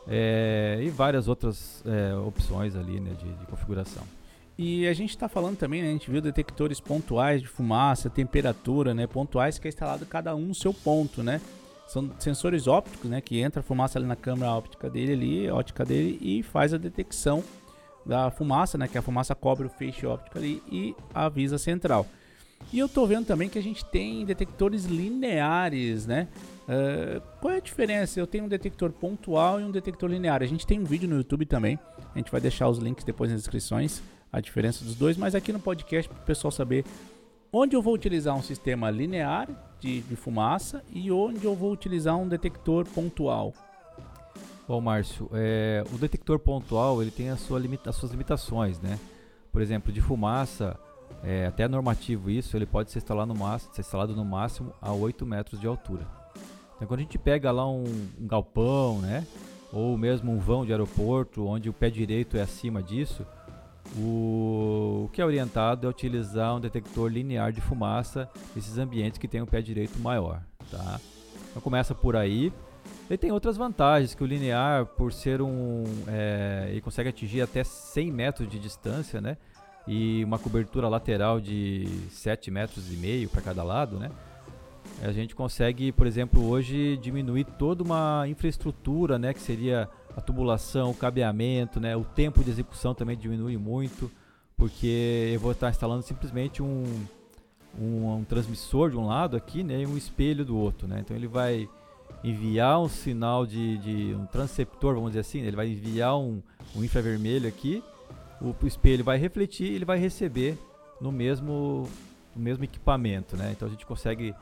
É, 0.08 0.80
e 0.82 0.88
várias 0.88 1.28
outras 1.28 1.84
é, 1.86 2.16
opções 2.16 2.74
ali, 2.74 2.98
né? 2.98 3.10
de, 3.10 3.32
de 3.32 3.46
configuração. 3.46 4.02
E 4.58 4.86
a 4.86 4.92
gente 4.92 5.10
está 5.10 5.28
falando 5.28 5.56
também, 5.56 5.82
né, 5.82 5.88
a 5.88 5.92
gente 5.92 6.10
viu 6.10 6.20
detectores 6.20 6.78
pontuais 6.78 7.40
de 7.40 7.48
fumaça, 7.48 8.10
temperatura, 8.10 8.92
né, 8.92 9.06
pontuais 9.06 9.58
que 9.58 9.66
é 9.66 9.70
instalado 9.70 10.04
cada 10.06 10.34
um 10.36 10.46
no 10.46 10.54
seu 10.54 10.74
ponto, 10.74 11.22
né? 11.22 11.40
São 11.86 12.10
sensores 12.18 12.66
ópticos, 12.66 13.10
né, 13.10 13.20
que 13.20 13.40
entra 13.40 13.60
a 13.60 13.62
fumaça 13.62 13.98
ali 13.98 14.06
na 14.06 14.16
câmera 14.16 14.52
óptica 14.52 14.88
dele 14.88 15.12
ali, 15.12 15.50
óptica 15.50 15.84
dele 15.84 16.18
e 16.20 16.42
faz 16.42 16.72
a 16.72 16.78
detecção 16.78 17.42
da 18.04 18.30
fumaça, 18.30 18.76
né, 18.76 18.88
que 18.88 18.98
a 18.98 19.02
fumaça 19.02 19.34
cobre 19.34 19.66
o 19.66 19.70
feixe 19.70 20.06
óptico 20.06 20.38
ali 20.38 20.62
e 20.70 20.94
avisa 21.14 21.56
a 21.56 21.58
central. 21.58 22.06
E 22.72 22.78
eu 22.78 22.88
tô 22.88 23.06
vendo 23.06 23.26
também 23.26 23.48
que 23.48 23.58
a 23.58 23.62
gente 23.62 23.84
tem 23.84 24.24
detectores 24.24 24.84
lineares, 24.84 26.06
né? 26.06 26.28
Uh, 26.62 27.20
qual 27.40 27.52
é 27.52 27.56
a 27.56 27.60
diferença? 27.60 28.20
Eu 28.20 28.26
tenho 28.26 28.44
um 28.44 28.48
detector 28.48 28.92
pontual 28.92 29.60
e 29.60 29.64
um 29.64 29.70
detector 29.70 30.08
linear. 30.08 30.42
A 30.42 30.46
gente 30.46 30.66
tem 30.66 30.78
um 30.78 30.84
vídeo 30.84 31.08
no 31.08 31.16
YouTube 31.16 31.44
também. 31.44 31.78
A 32.14 32.18
gente 32.18 32.30
vai 32.30 32.40
deixar 32.40 32.68
os 32.68 32.78
links 32.78 33.04
depois 33.04 33.30
nas 33.30 33.40
descrições 33.40 34.02
a 34.32 34.40
diferença 34.40 34.84
dos 34.84 34.94
dois, 34.94 35.16
mas 35.16 35.34
aqui 35.34 35.52
no 35.52 35.60
podcast 35.60 36.08
para 36.08 36.22
o 36.22 36.24
pessoal 36.24 36.50
saber 36.50 36.84
onde 37.52 37.76
eu 37.76 37.82
vou 37.82 37.92
utilizar 37.92 38.34
um 38.34 38.42
sistema 38.42 38.90
linear 38.90 39.48
de, 39.78 40.00
de, 40.00 40.16
fumaça 40.16 40.82
e 40.90 41.12
onde 41.12 41.44
eu 41.44 41.54
vou 41.54 41.70
utilizar 41.70 42.16
um 42.16 42.26
detector 42.26 42.86
pontual. 42.86 43.52
Bom, 44.66 44.80
Márcio, 44.80 45.28
é, 45.34 45.84
o 45.92 45.98
detector 45.98 46.38
pontual 46.38 47.02
ele 47.02 47.10
tem 47.10 47.28
a 47.28 47.36
sua 47.36 47.58
limita, 47.58 47.90
as 47.90 47.96
suas 47.96 48.12
limitações, 48.12 48.80
né? 48.80 48.98
Por 49.50 49.60
exemplo, 49.60 49.92
de 49.92 50.00
fumaça, 50.00 50.78
é, 51.22 51.46
até 51.46 51.68
normativo 51.68 52.30
isso, 52.30 52.56
ele 52.56 52.64
pode 52.64 52.90
ser 52.90 52.98
instalado, 52.98 53.34
no 53.34 53.38
máximo, 53.38 53.74
ser 53.74 53.82
instalado 53.82 54.16
no 54.16 54.24
máximo 54.24 54.72
a 54.80 54.92
8 54.92 55.26
metros 55.26 55.60
de 55.60 55.66
altura. 55.66 56.06
Então, 56.76 56.88
quando 56.88 57.00
a 57.00 57.02
gente 57.02 57.18
pega 57.18 57.50
lá 57.52 57.68
um, 57.68 57.84
um 58.18 58.26
galpão, 58.26 59.00
né? 59.00 59.26
Ou 59.72 59.96
mesmo 59.96 60.30
um 60.30 60.38
vão 60.38 60.66
de 60.66 60.72
aeroporto, 60.72 61.46
onde 61.46 61.70
o 61.70 61.72
pé 61.72 61.88
direito 61.88 62.36
é 62.36 62.42
acima 62.42 62.82
disso, 62.82 63.26
o, 63.96 65.04
o 65.06 65.10
que 65.12 65.20
é 65.20 65.24
orientado 65.24 65.86
é 65.86 65.90
utilizar 65.90 66.54
um 66.54 66.60
detector 66.60 67.10
linear 67.10 67.52
de 67.52 67.60
fumaça 67.60 68.28
nesses 68.54 68.78
ambientes 68.78 69.18
que 69.18 69.26
tem 69.26 69.42
um 69.42 69.46
pé 69.46 69.60
direito 69.60 69.98
maior. 69.98 70.42
Tá? 70.70 71.00
Então 71.50 71.62
começa 71.62 71.94
por 71.94 72.16
aí. 72.16 72.52
Ele 73.08 73.18
tem 73.18 73.32
outras 73.32 73.56
vantagens, 73.56 74.14
que 74.14 74.22
o 74.22 74.26
linear, 74.26 74.86
por 74.86 75.12
ser 75.12 75.42
um... 75.42 75.84
É, 76.06 76.68
ele 76.70 76.80
consegue 76.80 77.08
atingir 77.08 77.42
até 77.42 77.62
100 77.62 78.10
metros 78.10 78.48
de 78.48 78.58
distância, 78.58 79.20
né? 79.20 79.36
E 79.86 80.24
uma 80.24 80.38
cobertura 80.38 80.88
lateral 80.88 81.40
de 81.40 81.86
7 82.10 82.50
metros 82.50 82.92
e 82.92 82.96
meio 82.96 83.28
para 83.28 83.42
cada 83.42 83.62
lado, 83.62 83.98
né? 83.98 84.10
A 85.02 85.10
gente 85.10 85.34
consegue, 85.34 85.90
por 85.90 86.06
exemplo, 86.06 86.48
hoje 86.48 86.96
diminuir 86.96 87.44
toda 87.44 87.82
uma 87.82 88.24
infraestrutura, 88.28 89.18
né? 89.18 89.34
Que 89.34 89.40
seria 89.40 89.88
a 90.16 90.20
tubulação, 90.20 90.90
o 90.90 90.94
cabeamento, 90.94 91.80
né? 91.80 91.96
O 91.96 92.04
tempo 92.04 92.44
de 92.44 92.50
execução 92.50 92.94
também 92.94 93.16
diminui 93.16 93.56
muito, 93.56 94.10
porque 94.56 95.32
eu 95.34 95.40
vou 95.40 95.50
estar 95.50 95.70
instalando 95.70 96.02
simplesmente 96.02 96.62
um, 96.62 96.84
um, 97.76 98.14
um 98.14 98.24
transmissor 98.24 98.90
de 98.90 98.96
um 98.96 99.06
lado 99.06 99.36
aqui, 99.36 99.64
né? 99.64 99.82
E 99.82 99.86
um 99.86 99.96
espelho 99.96 100.44
do 100.44 100.56
outro, 100.56 100.86
né? 100.86 101.00
Então 101.00 101.16
ele 101.16 101.26
vai 101.26 101.68
enviar 102.22 102.80
um 102.80 102.88
sinal 102.88 103.44
de, 103.44 103.78
de 103.78 104.14
um 104.14 104.26
transceptor, 104.26 104.94
vamos 104.94 105.10
dizer 105.10 105.20
assim, 105.20 105.40
né? 105.40 105.48
ele 105.48 105.56
vai 105.56 105.68
enviar 105.68 106.16
um, 106.16 106.40
um 106.76 106.84
infravermelho 106.84 107.48
aqui, 107.48 107.82
o, 108.40 108.54
o 108.62 108.66
espelho 108.68 109.02
vai 109.02 109.18
refletir 109.18 109.72
e 109.72 109.74
ele 109.74 109.84
vai 109.84 109.98
receber 109.98 110.56
no 111.00 111.10
mesmo, 111.10 111.88
no 112.36 112.42
mesmo 112.42 112.62
equipamento, 112.62 113.36
né? 113.36 113.50
Então 113.50 113.66
a 113.66 113.70
gente 113.70 113.84
consegue 113.84 114.32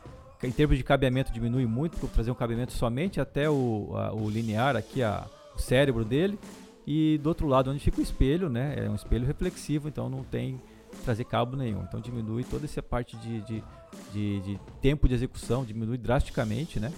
em 0.42 0.50
termos 0.50 0.76
de 0.76 0.84
cabeamento 0.84 1.32
diminui 1.32 1.66
muito, 1.66 2.06
trazer 2.08 2.30
um 2.30 2.34
cabeamento 2.34 2.72
somente 2.72 3.20
até 3.20 3.48
o, 3.50 3.90
a, 3.94 4.12
o 4.12 4.28
linear 4.30 4.76
aqui, 4.76 5.02
a, 5.02 5.26
o 5.54 5.58
cérebro 5.58 6.04
dele 6.04 6.38
E 6.86 7.18
do 7.22 7.28
outro 7.28 7.46
lado, 7.46 7.70
onde 7.70 7.78
fica 7.78 8.00
o 8.00 8.02
espelho, 8.02 8.48
né? 8.48 8.74
É 8.76 8.90
um 8.90 8.94
espelho 8.94 9.26
reflexivo, 9.26 9.88
então 9.88 10.08
não 10.08 10.24
tem 10.24 10.60
trazer 11.04 11.24
cabo 11.24 11.56
nenhum. 11.56 11.82
Então 11.82 12.00
diminui 12.00 12.42
toda 12.44 12.64
essa 12.64 12.82
parte 12.82 13.16
de, 13.18 13.40
de, 13.42 13.64
de, 14.12 14.40
de 14.40 14.60
tempo 14.80 15.06
de 15.08 15.14
execução, 15.14 15.64
diminui 15.64 15.98
drasticamente, 15.98 16.80
né? 16.80 16.92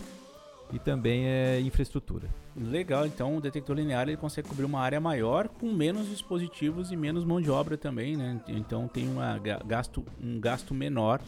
E 0.72 0.78
também 0.78 1.26
é 1.26 1.60
infraestrutura. 1.60 2.28
Legal, 2.56 3.06
então 3.06 3.36
o 3.36 3.40
detector 3.40 3.76
linear 3.76 4.08
ele 4.08 4.16
consegue 4.16 4.48
cobrir 4.48 4.64
uma 4.64 4.80
área 4.80 4.98
maior 4.98 5.48
com 5.48 5.70
menos 5.70 6.08
dispositivos 6.08 6.90
e 6.90 6.96
menos 6.96 7.24
mão 7.24 7.40
de 7.40 7.50
obra 7.50 7.76
também, 7.76 8.16
né? 8.16 8.40
Então 8.48 8.88
tem 8.88 9.06
uma, 9.06 9.38
gasto, 9.66 10.02
um 10.22 10.40
gasto 10.40 10.72
menor. 10.72 11.20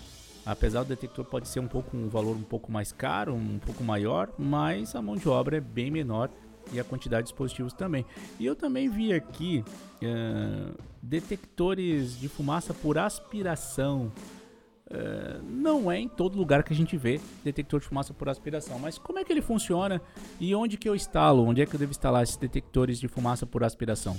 Apesar 0.46 0.82
do 0.82 0.88
detector 0.88 1.24
pode 1.24 1.48
ser 1.48 1.60
um 1.60 1.68
pouco 1.68 1.96
um 1.96 2.08
valor 2.08 2.36
um 2.36 2.42
pouco 2.42 2.70
mais 2.70 2.92
caro, 2.92 3.34
um 3.34 3.58
pouco 3.58 3.82
maior, 3.82 4.30
mas 4.38 4.94
a 4.94 5.00
mão 5.00 5.16
de 5.16 5.28
obra 5.28 5.56
é 5.56 5.60
bem 5.60 5.90
menor 5.90 6.30
e 6.72 6.78
a 6.78 6.84
quantidade 6.84 7.24
de 7.24 7.30
dispositivos 7.30 7.72
também. 7.72 8.04
E 8.38 8.44
eu 8.44 8.54
também 8.54 8.88
vi 8.88 9.12
aqui 9.12 9.64
uh, 10.02 10.74
detectores 11.02 12.18
de 12.18 12.28
fumaça 12.28 12.74
por 12.74 12.98
aspiração. 12.98 14.12
Uh, 14.86 15.42
não 15.42 15.90
é 15.90 15.98
em 15.98 16.08
todo 16.08 16.36
lugar 16.36 16.62
que 16.62 16.74
a 16.74 16.76
gente 16.76 16.94
vê 16.96 17.18
detector 17.42 17.80
de 17.80 17.86
fumaça 17.86 18.12
por 18.12 18.28
aspiração, 18.28 18.78
mas 18.78 18.98
como 18.98 19.18
é 19.18 19.24
que 19.24 19.32
ele 19.32 19.40
funciona 19.40 20.00
e 20.38 20.54
onde 20.54 20.76
que 20.76 20.86
eu 20.86 20.94
instalo? 20.94 21.42
Onde 21.42 21.62
é 21.62 21.66
que 21.66 21.74
eu 21.74 21.80
devo 21.80 21.90
instalar 21.90 22.22
esses 22.22 22.36
detectores 22.36 23.00
de 23.00 23.08
fumaça 23.08 23.46
por 23.46 23.64
aspiração? 23.64 24.16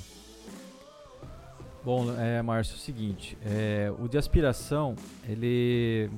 Bom, 1.86 2.12
é, 2.20 2.42
Márcio, 2.42 2.74
é 2.74 2.78
o 2.78 2.80
seguinte, 2.80 3.38
é, 3.46 3.94
o 4.00 4.08
de 4.08 4.18
aspiração, 4.18 4.96
ele 5.30 6.10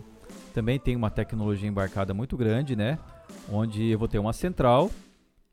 também 0.54 0.80
tem 0.80 0.96
uma 0.96 1.12
tecnologia 1.12 1.68
embarcada 1.68 2.14
muito 2.14 2.38
grande, 2.38 2.74
né? 2.74 2.98
Onde 3.52 3.90
eu 3.90 4.00
vou 4.00 4.08
ter 4.08 4.18
uma 4.18 4.32
central 4.32 4.90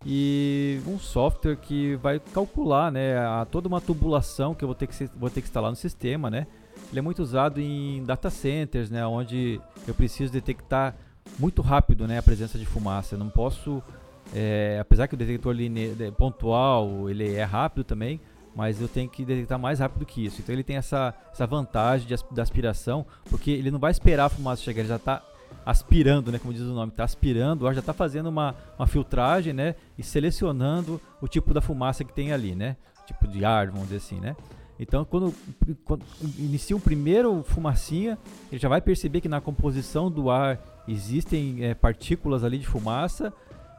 e 0.07 0.81
um 0.87 1.01
software 1.01 1.57
que 1.57 1.97
vai 1.97 2.21
calcular 2.21 2.93
né, 2.93 3.19
a, 3.19 3.45
toda 3.45 3.67
uma 3.67 3.81
tubulação 3.81 4.55
que 4.55 4.63
eu 4.63 4.69
vou 4.69 4.75
ter 4.77 4.87
que, 4.87 5.11
vou 5.17 5.29
ter 5.29 5.41
que 5.41 5.49
instalar 5.49 5.71
no 5.71 5.77
sistema. 5.77 6.31
Né? 6.31 6.47
Ele 6.91 7.01
é 7.01 7.03
muito 7.03 7.21
usado 7.21 7.61
em 7.61 8.05
data 8.05 8.31
centers, 8.31 8.91
né, 8.91 9.05
onde 9.05 9.61
eu 9.85 9.95
preciso 9.95 10.33
detectar 10.33 10.95
muito 11.41 11.61
rápido 11.61 12.07
né, 12.07 12.19
a 12.19 12.23
presença 12.23 12.57
de 12.57 12.65
fumaça. 12.65 13.17
Eu 13.17 13.19
não 13.19 13.31
posso, 13.31 13.83
é, 14.33 14.79
apesar 14.81 15.09
que 15.09 15.15
o 15.15 15.19
detector 15.19 15.57
pontual 16.17 17.11
ele 17.11 17.35
é 17.35 17.43
rápido 17.43 17.83
também, 17.83 18.21
mas 18.55 18.81
eu 18.81 18.89
tenho 18.89 19.09
que 19.09 19.25
detectar 19.25 19.59
mais 19.59 19.81
rápido 19.81 20.07
que 20.07 20.25
isso. 20.25 20.41
Então 20.41 20.55
ele 20.55 20.63
tem 20.63 20.77
essa, 20.77 21.15
essa 21.33 21.47
vantagem 21.47 22.07
de, 22.07 22.15
de 22.15 22.41
aspiração, 22.41 23.07
porque 23.29 23.51
ele 23.51 23.71
não 23.71 23.79
vai 23.79 23.91
esperar 23.91 24.27
a 24.27 24.29
fumaça 24.29 24.63
chegar, 24.63 24.81
ele 24.81 24.89
já 24.89 24.97
está 24.97 25.23
aspirando, 25.65 26.31
né, 26.31 26.39
como 26.39 26.53
diz 26.53 26.63
o 26.63 26.75
nome, 26.75 26.93
está 26.93 27.05
aspirando, 27.05 27.73
já 27.73 27.81
está 27.81 27.93
fazendo 27.93 28.29
uma, 28.29 28.55
uma 28.79 28.87
filtragem, 28.87 29.53
né, 29.53 29.75
e 29.97 30.03
selecionando 30.03 31.01
o 31.21 31.29
tipo 31.29 31.55
da 31.55 31.61
fumaça 31.61 32.05
que 32.05 32.13
tem 32.13 32.33
ali, 32.33 32.55
né, 32.55 32.77
tipo 33.07 33.27
de 33.27 33.45
ar, 33.45 33.69
vamos 33.69 33.85
dizer 33.85 33.97
assim, 33.97 34.21
né. 34.21 34.37
Então, 34.79 35.05
quando, 35.05 35.33
quando 35.85 36.05
inicia 36.37 36.77
um 36.77 36.81
primeiro 36.81 37.43
fumacinha, 37.45 38.19
ele 38.51 38.61
já 38.61 38.69
vai 38.69 38.81
perceber 38.81 39.21
que 39.21 39.29
na 39.29 39.41
composição 39.41 40.11
do 40.11 40.31
ar 40.31 40.59
existem 40.89 41.65
é, 41.65 41.75
partículas 41.75 42.43
ali 42.43 42.59
de 42.59 42.67
fumaça 42.67 43.33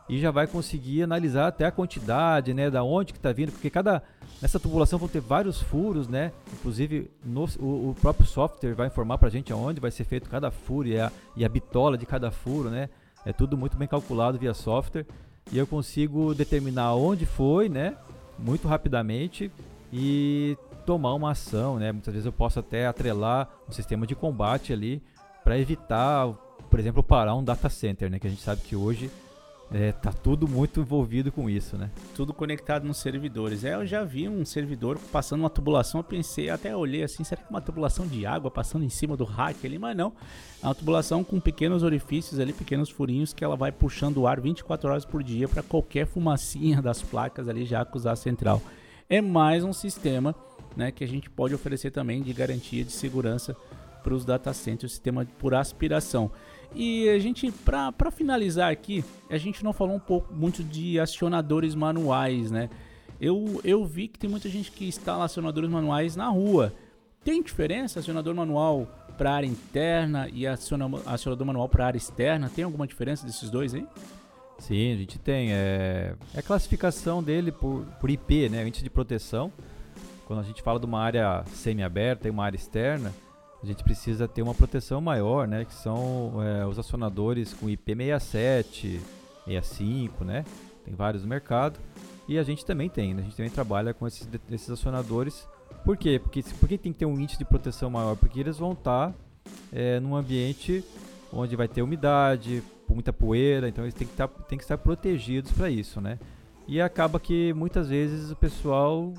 e 0.07 0.19
já 0.19 0.31
vai 0.31 0.45
conseguir 0.45 1.03
analisar 1.03 1.47
até 1.47 1.65
a 1.65 1.71
quantidade, 1.71 2.53
né, 2.53 2.69
da 2.69 2.83
onde 2.83 3.11
que 3.11 3.19
está 3.19 3.31
vindo, 3.31 3.51
porque 3.51 3.69
cada 3.69 4.03
nessa 4.41 4.59
tubulação 4.59 4.99
vão 4.99 5.07
ter 5.07 5.21
vários 5.21 5.61
furos, 5.61 6.07
né? 6.07 6.31
Inclusive 6.53 7.09
no, 7.23 7.45
o, 7.59 7.89
o, 7.89 7.95
próprio 7.99 8.27
software 8.27 8.75
vai 8.75 8.87
informar 8.87 9.17
para 9.17 9.27
a 9.27 9.31
gente 9.31 9.51
aonde 9.51 9.79
vai 9.79 9.91
ser 9.91 10.03
feito 10.03 10.29
cada 10.29 10.51
furo 10.51 10.87
e 10.87 10.99
a, 10.99 11.11
e 11.35 11.43
a 11.43 11.49
bitola 11.49 11.97
de 11.97 12.05
cada 12.05 12.29
furo, 12.29 12.69
né? 12.69 12.89
É 13.25 13.33
tudo 13.33 13.57
muito 13.57 13.75
bem 13.75 13.87
calculado 13.87 14.37
via 14.37 14.53
software 14.53 15.05
e 15.51 15.57
eu 15.57 15.65
consigo 15.65 16.35
determinar 16.35 16.93
onde 16.93 17.25
foi, 17.25 17.69
né? 17.69 17.95
Muito 18.37 18.67
rapidamente 18.67 19.51
e 19.91 20.57
tomar 20.85 21.13
uma 21.13 21.31
ação, 21.31 21.77
né? 21.79 21.91
Muitas 21.91 22.13
vezes 22.13 22.25
eu 22.25 22.33
posso 22.33 22.59
até 22.59 22.85
atrelar 22.85 23.49
um 23.67 23.71
sistema 23.71 24.05
de 24.05 24.15
combate 24.15 24.71
ali 24.71 25.01
para 25.43 25.57
evitar, 25.57 26.27
por 26.69 26.79
exemplo, 26.79 27.01
parar 27.01 27.35
um 27.35 27.43
data 27.43 27.69
center, 27.69 28.11
né? 28.11 28.19
Que 28.19 28.27
a 28.27 28.29
gente 28.29 28.41
sabe 28.41 28.61
que 28.61 28.75
hoje 28.75 29.09
é, 29.71 29.91
tá 29.91 30.13
tudo 30.13 30.47
muito 30.47 30.79
envolvido 30.79 31.31
com 31.31 31.49
isso, 31.49 31.75
né? 31.75 31.89
Tudo 32.15 32.33
conectado 32.33 32.85
nos 32.85 32.97
servidores. 32.97 33.63
É, 33.63 33.73
eu 33.73 33.85
já 33.85 34.03
vi 34.03 34.29
um 34.29 34.45
servidor 34.45 34.99
passando 35.11 35.39
uma 35.39 35.49
tubulação, 35.49 35.99
eu 35.99 36.03
pensei, 36.03 36.49
até 36.49 36.75
olhei 36.75 37.03
assim, 37.03 37.23
será 37.23 37.41
que 37.41 37.47
é 37.47 37.49
uma 37.49 37.61
tubulação 37.61 38.07
de 38.07 38.25
água 38.25 38.51
passando 38.51 38.85
em 38.85 38.89
cima 38.89 39.17
do 39.17 39.23
rack 39.23 39.65
ali? 39.65 39.79
Mas 39.79 39.97
não, 39.97 40.13
é 40.61 40.67
uma 40.67 40.75
tubulação 40.75 41.23
com 41.23 41.39
pequenos 41.39 41.81
orifícios 41.81 42.39
ali, 42.39 42.53
pequenos 42.53 42.89
furinhos 42.89 43.33
que 43.33 43.43
ela 43.43 43.55
vai 43.55 43.71
puxando 43.71 44.17
o 44.17 44.27
ar 44.27 44.39
24 44.39 44.89
horas 44.89 45.05
por 45.05 45.23
dia 45.23 45.47
para 45.47 45.63
qualquer 45.63 46.05
fumacinha 46.05 46.81
das 46.81 47.01
placas 47.01 47.49
ali 47.49 47.65
já 47.65 47.81
acusar 47.81 48.13
a 48.13 48.17
central. 48.17 48.61
É 49.09 49.19
mais 49.19 49.63
um 49.63 49.73
sistema, 49.73 50.35
né, 50.75 50.91
que 50.91 51.03
a 51.03 51.07
gente 51.07 51.29
pode 51.29 51.55
oferecer 51.55 51.91
também 51.91 52.21
de 52.21 52.33
garantia 52.33 52.83
de 52.83 52.91
segurança 52.91 53.55
para 54.03 54.13
os 54.13 54.23
data 54.23 54.53
centers, 54.53 54.91
o 54.91 54.95
sistema 54.95 55.25
por 55.39 55.55
aspiração. 55.55 56.31
E 56.75 57.07
a 57.07 57.17
gente, 57.17 57.49
para 57.51 58.11
finalizar 58.11 58.69
aqui, 58.69 59.03
a 59.29 59.37
gente 59.37 59.63
não 59.63 59.71
falou 59.71 59.95
um 59.95 59.99
pouco 59.99 60.33
muito 60.33 60.61
de 60.61 60.99
acionadores 60.99 61.73
manuais, 61.73 62.51
né? 62.51 62.69
Eu, 63.19 63.61
eu 63.63 63.85
vi 63.85 64.09
que 64.09 64.19
tem 64.19 64.29
muita 64.29 64.49
gente 64.49 64.69
que 64.71 64.85
instala 64.85 65.23
acionadores 65.23 65.69
manuais 65.69 66.17
na 66.17 66.27
rua. 66.27 66.73
Tem 67.23 67.41
diferença 67.41 67.99
acionador 67.99 68.35
manual 68.35 68.87
para 69.17 69.33
área 69.33 69.47
interna 69.47 70.27
e 70.33 70.45
acionador 70.45 71.47
manual 71.47 71.69
para 71.69 71.87
área 71.87 71.97
externa? 71.97 72.51
Tem 72.53 72.65
alguma 72.65 72.85
diferença 72.85 73.25
desses 73.25 73.49
dois 73.49 73.73
aí? 73.73 73.87
Sim, 74.59 74.93
a 74.93 74.97
gente 74.97 75.17
tem. 75.17 75.53
É, 75.53 76.13
é 76.33 76.39
a 76.39 76.43
classificação 76.43 77.23
dele 77.23 77.53
por, 77.53 77.85
por 78.01 78.09
IP, 78.09 78.49
né? 78.49 78.67
Índice 78.67 78.83
de 78.83 78.89
proteção. 78.89 79.51
Quando 80.25 80.39
a 80.39 80.43
gente 80.43 80.61
fala 80.61 80.79
de 80.79 80.85
uma 80.85 80.99
área 80.99 81.43
semi-aberta 81.53 82.27
e 82.27 82.31
uma 82.31 82.43
área 82.43 82.57
externa, 82.57 83.13
a 83.61 83.65
gente 83.65 83.83
precisa 83.83 84.27
ter 84.27 84.41
uma 84.41 84.53
proteção 84.53 85.01
maior, 85.01 85.47
né? 85.47 85.65
Que 85.65 85.73
são 85.73 86.41
é, 86.43 86.65
os 86.65 86.77
acionadores 86.77 87.53
com 87.53 87.67
IP67, 87.67 88.99
65, 89.45 90.23
né? 90.23 90.45
Tem 90.83 90.93
vários 90.93 91.23
no 91.23 91.29
mercado. 91.29 91.79
E 92.27 92.37
a 92.37 92.43
gente 92.43 92.65
também 92.65 92.89
tem, 92.89 93.13
né? 93.13 93.21
A 93.21 93.25
gente 93.25 93.35
também 93.35 93.51
trabalha 93.51 93.93
com 93.93 94.07
esses, 94.07 94.27
esses 94.51 94.69
acionadores. 94.69 95.47
Por 95.83 95.97
quê? 95.97 96.19
Porque, 96.19 96.43
por 96.59 96.67
que 96.67 96.77
tem 96.77 96.91
que 96.91 96.99
ter 96.99 97.05
um 97.05 97.19
índice 97.19 97.37
de 97.37 97.45
proteção 97.45 97.89
maior? 97.89 98.15
Porque 98.15 98.39
eles 98.39 98.57
vão 98.57 98.73
estar 98.73 99.11
tá, 99.11 99.15
é, 99.71 99.99
num 99.99 100.15
ambiente 100.15 100.83
onde 101.31 101.55
vai 101.55 101.67
ter 101.67 101.81
umidade, 101.81 102.63
muita 102.87 103.11
poeira, 103.11 103.67
então 103.67 103.83
eles 103.83 103.93
têm 103.93 104.07
que, 104.07 104.13
tá, 104.13 104.27
têm 104.27 104.57
que 104.57 104.63
estar 104.63 104.77
protegidos 104.77 105.51
para 105.51 105.69
isso, 105.69 105.99
né? 105.99 106.19
E 106.67 106.81
acaba 106.81 107.19
que 107.19 107.53
muitas 107.53 107.89
vezes 107.89 108.31
o 108.31 108.35
pessoal 108.35 109.13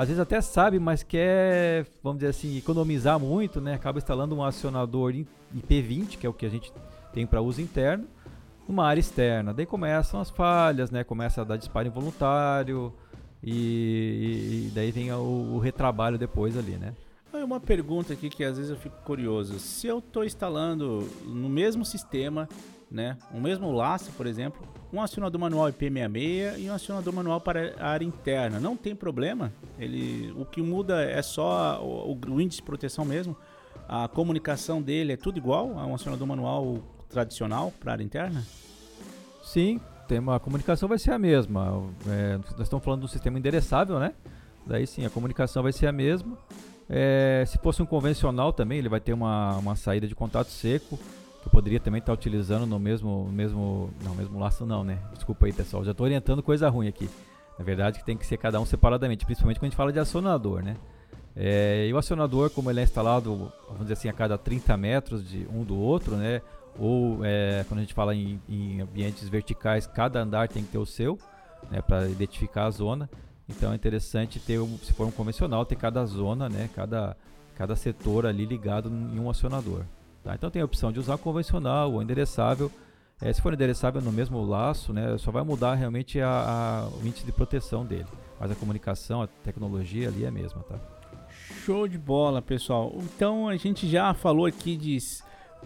às 0.00 0.08
vezes 0.08 0.18
até 0.18 0.40
sabe, 0.40 0.78
mas 0.78 1.02
quer, 1.02 1.84
vamos 2.02 2.20
dizer 2.20 2.30
assim, 2.30 2.56
economizar 2.56 3.20
muito, 3.20 3.60
né? 3.60 3.74
Acaba 3.74 3.98
instalando 3.98 4.34
um 4.34 4.42
acionador 4.42 5.12
IP20, 5.54 6.16
que 6.16 6.26
é 6.26 6.30
o 6.30 6.32
que 6.32 6.46
a 6.46 6.48
gente 6.48 6.72
tem 7.12 7.26
para 7.26 7.42
uso 7.42 7.60
interno, 7.60 8.06
numa 8.66 8.86
área 8.86 8.98
externa. 8.98 9.52
Daí 9.52 9.66
começam 9.66 10.18
as 10.18 10.30
falhas, 10.30 10.90
né? 10.90 11.04
Começa 11.04 11.42
a 11.42 11.44
dar 11.44 11.58
disparo 11.58 11.86
involuntário 11.86 12.94
e, 13.44 14.68
e 14.68 14.72
daí 14.74 14.90
vem 14.90 15.12
o, 15.12 15.56
o, 15.56 15.58
retrabalho 15.58 16.16
depois 16.16 16.56
ali, 16.56 16.78
né? 16.78 16.94
Uma 17.34 17.60
pergunta 17.60 18.14
aqui 18.14 18.30
que 18.30 18.42
às 18.42 18.56
vezes 18.56 18.70
eu 18.70 18.78
fico 18.78 18.96
curioso. 19.04 19.58
Se 19.58 19.86
eu 19.86 19.98
estou 19.98 20.24
instalando 20.24 21.06
no 21.26 21.50
mesmo 21.50 21.84
sistema 21.84 22.48
né? 22.90 23.16
O 23.32 23.40
mesmo 23.40 23.70
laço, 23.70 24.10
por 24.12 24.26
exemplo, 24.26 24.66
um 24.92 25.00
acionador 25.00 25.40
manual 25.40 25.68
IP66 25.68 26.58
e 26.58 26.70
um 26.70 26.74
acionador 26.74 27.14
manual 27.14 27.40
para 27.40 27.74
a 27.78 27.88
área 27.88 28.04
interna. 28.04 28.58
Não 28.58 28.76
tem 28.76 28.94
problema. 28.94 29.52
Ele, 29.78 30.32
o 30.36 30.44
que 30.44 30.60
muda 30.60 31.02
é 31.02 31.22
só 31.22 31.80
o, 31.82 32.18
o 32.28 32.40
índice 32.40 32.60
de 32.60 32.64
proteção 32.64 33.04
mesmo. 33.04 33.36
A 33.88 34.08
comunicação 34.08 34.82
dele 34.82 35.12
é 35.12 35.16
tudo 35.16 35.38
igual 35.38 35.78
a 35.78 35.86
um 35.86 35.94
acionador 35.94 36.26
manual 36.26 36.78
tradicional 37.08 37.72
para 37.78 37.92
a 37.92 37.94
área 37.94 38.04
interna? 38.04 38.44
Sim, 39.42 39.80
tem 40.06 40.18
uma, 40.18 40.36
a 40.36 40.40
comunicação 40.40 40.88
vai 40.88 40.98
ser 40.98 41.12
a 41.12 41.18
mesma. 41.18 41.84
É, 42.08 42.36
nós 42.36 42.60
estamos 42.60 42.84
falando 42.84 43.02
do 43.02 43.08
sistema 43.08 43.38
endereçável, 43.38 43.98
né? 43.98 44.12
Daí 44.66 44.86
sim, 44.86 45.04
a 45.04 45.10
comunicação 45.10 45.62
vai 45.62 45.72
ser 45.72 45.86
a 45.86 45.92
mesma. 45.92 46.36
É, 46.88 47.44
se 47.46 47.58
fosse 47.58 47.80
um 47.80 47.86
convencional 47.86 48.52
também, 48.52 48.78
ele 48.78 48.88
vai 48.88 49.00
ter 49.00 49.12
uma, 49.12 49.56
uma 49.56 49.76
saída 49.76 50.08
de 50.08 50.14
contato 50.14 50.48
seco 50.48 50.98
que 51.40 51.48
eu 51.48 51.50
poderia 51.50 51.80
também 51.80 52.00
estar 52.00 52.12
utilizando 52.12 52.66
no 52.66 52.78
mesmo, 52.78 53.28
mesmo, 53.32 53.90
não, 54.04 54.14
mesmo 54.14 54.38
laço 54.38 54.66
não, 54.66 54.84
né? 54.84 54.98
Desculpa 55.14 55.46
aí, 55.46 55.52
pessoal, 55.52 55.84
já 55.84 55.92
estou 55.92 56.04
orientando 56.04 56.42
coisa 56.42 56.68
ruim 56.68 56.88
aqui. 56.88 57.08
Na 57.58 57.64
verdade, 57.64 57.98
que 57.98 58.04
tem 58.04 58.16
que 58.16 58.26
ser 58.26 58.36
cada 58.36 58.60
um 58.60 58.64
separadamente, 58.64 59.24
principalmente 59.24 59.58
quando 59.58 59.64
a 59.64 59.70
gente 59.70 59.76
fala 59.76 59.92
de 59.92 59.98
acionador, 59.98 60.62
né? 60.62 60.76
É, 61.36 61.86
e 61.88 61.92
o 61.92 61.98
acionador, 61.98 62.50
como 62.50 62.70
ele 62.70 62.80
é 62.80 62.82
instalado, 62.82 63.52
vamos 63.66 63.82
dizer 63.82 63.94
assim, 63.94 64.08
a 64.08 64.12
cada 64.12 64.36
30 64.36 64.76
metros 64.76 65.28
de 65.28 65.46
um 65.52 65.62
do 65.64 65.78
outro, 65.78 66.16
né? 66.16 66.42
Ou 66.78 67.24
é, 67.24 67.64
quando 67.68 67.78
a 67.78 67.82
gente 67.82 67.94
fala 67.94 68.14
em, 68.14 68.40
em, 68.48 68.80
ambientes 68.80 69.28
verticais, 69.28 69.86
cada 69.86 70.20
andar 70.20 70.48
tem 70.48 70.62
que 70.62 70.70
ter 70.70 70.78
o 70.78 70.86
seu, 70.86 71.18
né? 71.70 71.80
Para 71.80 72.08
identificar 72.08 72.66
a 72.66 72.70
zona. 72.70 73.08
Então 73.48 73.72
é 73.72 73.74
interessante 73.74 74.38
ter, 74.38 74.60
se 74.82 74.92
for 74.92 75.06
um 75.06 75.10
convencional, 75.10 75.64
ter 75.64 75.76
cada 75.76 76.04
zona, 76.04 76.48
né? 76.48 76.68
Cada, 76.74 77.16
cada 77.54 77.76
setor 77.76 78.26
ali 78.26 78.44
ligado 78.44 78.88
em 78.88 79.18
um 79.18 79.28
acionador. 79.28 79.84
Tá? 80.22 80.34
Então 80.34 80.50
tem 80.50 80.62
a 80.62 80.64
opção 80.64 80.92
de 80.92 80.98
usar 80.98 81.18
convencional 81.18 81.92
ou 81.92 82.02
endereçável. 82.02 82.70
É, 83.20 83.32
se 83.32 83.40
for 83.40 83.52
endereçável 83.52 84.00
no 84.00 84.12
mesmo 84.12 84.42
laço, 84.44 84.92
né, 84.92 85.16
só 85.18 85.30
vai 85.30 85.42
mudar 85.42 85.74
realmente 85.74 86.20
a, 86.20 86.28
a, 86.30 86.88
o 86.88 87.06
índice 87.06 87.24
de 87.24 87.32
proteção 87.32 87.84
dele. 87.84 88.06
Mas 88.38 88.50
a 88.50 88.54
comunicação, 88.54 89.22
a 89.22 89.26
tecnologia 89.26 90.08
ali 90.08 90.24
é 90.24 90.28
a 90.28 90.30
mesma, 90.30 90.62
tá? 90.62 90.78
Show 91.64 91.86
de 91.86 91.98
bola, 91.98 92.40
pessoal. 92.40 92.92
Então 92.96 93.48
a 93.48 93.56
gente 93.56 93.88
já 93.88 94.14
falou 94.14 94.46
aqui 94.46 94.76
de 94.76 94.98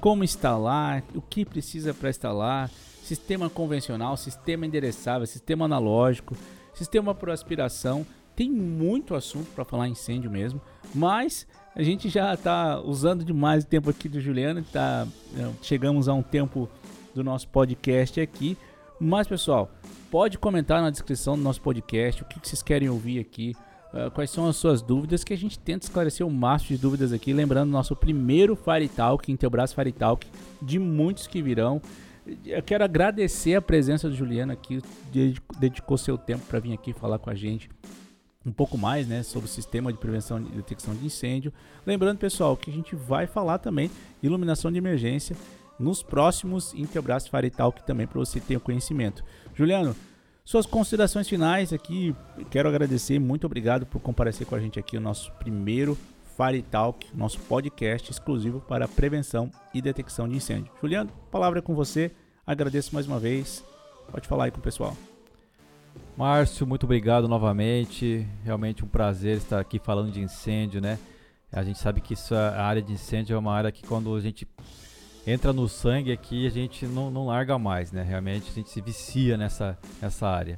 como 0.01 0.25
instalar, 0.25 1.05
o 1.15 1.23
que 1.23 1.45
precisa 1.45 1.95
para 1.95 2.11
instalar, 2.11 2.69
sistema 3.03 3.49
convencional, 3.49 4.17
sistema 4.17 4.67
endereçável, 4.67 5.27
sistema 5.27 5.67
analógico, 5.67 6.37
sistema 6.73 7.15
por 7.15 7.31
aspiração. 7.31 8.05
Tem 8.37 8.51
muito 8.51 9.15
assunto 9.15 9.47
para 9.55 9.65
falar 9.65 9.89
incêndio 9.89 10.31
mesmo, 10.31 10.61
mas 10.95 11.47
a 11.75 11.83
gente 11.83 12.09
já 12.09 12.35
está 12.35 12.81
usando 12.81 13.25
demais 13.25 13.65
o 13.65 13.67
tempo 13.67 13.91
aqui 13.91 14.09
do 14.09 14.21
Juliano, 14.21 14.65
tá, 14.73 15.07
é, 15.37 15.51
chegamos 15.63 16.09
a 16.09 16.15
um 16.15 16.23
tempo 16.23 16.69
do 17.15 17.23
nosso 17.23 17.49
podcast 17.49 18.21
aqui. 18.21 18.57
Mas 19.01 19.27
pessoal, 19.27 19.71
pode 20.11 20.39
comentar 20.39 20.81
na 20.81 20.91
descrição 20.91 21.37
do 21.37 21.43
nosso 21.43 21.61
podcast 21.61 22.23
o 22.23 22.27
que, 22.27 22.39
vocês 22.43 22.63
querem 22.63 22.89
ouvir 22.89 23.19
aqui, 23.19 23.55
uh, 23.93 24.11
quais 24.13 24.31
são 24.31 24.49
as 24.49 24.57
suas 24.57 24.83
dúvidas, 24.83 25.25
que 25.25 25.33
a 25.33 25.37
gente 25.37 25.59
tenta 25.59 25.87
esclarecer 25.87 26.27
o 26.27 26.31
máximo 26.31 26.77
de 26.77 26.83
dúvidas 26.83 27.13
aqui. 27.13 27.33
Lembrando, 27.33 27.71
nosso 27.71 27.97
primeiro 27.97 28.55
Fire 28.55 28.89
Talk, 28.89 29.31
Intelbras 29.31 29.73
Fire 29.73 29.93
Talk, 29.93 30.27
de 30.63 30.79
muitos 30.79 31.27
que 31.27 31.43
virão. 31.43 31.83
Eu 32.45 32.63
quero 32.63 32.85
agradecer 32.85 33.55
a 33.57 33.61
presença 33.61 34.09
do 34.09 34.15
Juliano 34.15 34.53
aqui, 34.53 34.81
dedicou 35.59 35.99
seu 35.99 36.17
tempo 36.17 36.47
para 36.47 36.59
vir 36.59 36.73
aqui 36.73 36.93
falar 36.93 37.19
com 37.19 37.29
a 37.29 37.35
gente 37.35 37.69
um 38.47 38.53
pouco 38.53 38.77
mais 38.77 39.07
né, 39.07 39.23
sobre 39.23 39.49
o 39.49 39.53
sistema 39.53 39.93
de 39.93 39.99
prevenção 39.99 40.39
e 40.39 40.57
detecção 40.57 40.95
de 40.95 41.07
incêndio. 41.07 41.53
Lembrando, 41.87 42.19
pessoal, 42.19 42.57
que 42.57 42.71
a 42.71 42.75
gente 42.75 42.95
vai 42.95 43.27
falar 43.27 43.59
também 43.59 43.91
iluminação 44.23 44.71
de 44.71 44.79
emergência 44.79 45.37
nos 45.79 46.03
próximos 46.03 46.73
Intelbras 46.75 47.27
Fire 47.27 47.51
Talk 47.51 47.85
também 47.85 48.07
para 48.07 48.19
você 48.19 48.41
ter 48.41 48.57
o 48.57 48.61
conhecimento. 48.61 49.25
Juliano, 49.55 49.95
suas 50.45 50.67
considerações 50.67 51.29
finais 51.29 51.73
aqui, 51.73 52.15
quero 52.51 52.69
agradecer, 52.69 53.19
muito 53.19 53.47
obrigado 53.47 53.87
por 53.87 54.01
comparecer 54.01 54.47
com 54.47 54.55
a 54.55 54.61
gente 54.61 54.79
aqui 54.79 54.97
no 54.97 55.03
nosso 55.03 55.33
primeiro 55.33 55.97
Fire 56.37 56.63
Talk, 56.63 57.07
nosso 57.15 57.39
podcast 57.41 58.11
exclusivo 58.11 58.61
para 58.61 58.89
prevenção 58.89 59.51
e 59.73 59.81
detecção 59.81 60.29
de 60.29 60.37
incêndio. 60.37 60.73
Juliano, 60.81 61.11
palavra 61.31 61.61
é 61.61 61.63
com 61.63 61.75
você, 61.75 62.11
agradeço 62.47 62.95
mais 62.95 63.07
uma 63.07 63.19
vez, 63.19 63.65
pode 64.11 64.29
falar 64.29 64.45
aí 64.45 64.51
com 64.51 64.59
o 64.59 64.63
pessoal. 64.63 64.95
Márcio, 66.17 66.65
muito 66.65 66.85
obrigado 66.85 67.27
novamente. 67.27 68.27
Realmente 68.45 68.85
um 68.85 68.89
prazer 68.89 69.37
estar 69.37 69.59
aqui 69.59 69.81
falando 69.81 70.13
de 70.13 70.21
incêndio, 70.21 70.81
né? 70.81 70.97
A 71.53 71.63
gente 71.65 71.79
sabe 71.79 72.01
que 72.01 72.15
isso, 72.15 72.35
a 72.35 72.63
área 72.63 72.81
de 72.81 72.93
incêndio 72.93 73.35
é 73.35 73.39
uma 73.39 73.53
área 73.53 73.73
que 73.73 73.85
quando 73.85 74.15
a 74.15 74.21
gente 74.21 74.47
entra 75.27 75.53
no 75.53 75.69
sangue 75.69 76.13
aqui 76.13 76.47
a 76.47 76.51
gente 76.51 76.87
não, 76.87 77.11
não 77.11 77.27
larga 77.27 77.59
mais, 77.59 77.91
né? 77.91 78.03
Realmente 78.03 78.49
a 78.49 78.55
gente 78.55 78.71
se 78.71 78.81
vicia 78.81 79.37
nessa, 79.37 79.77
nessa 80.01 80.29
área. 80.29 80.57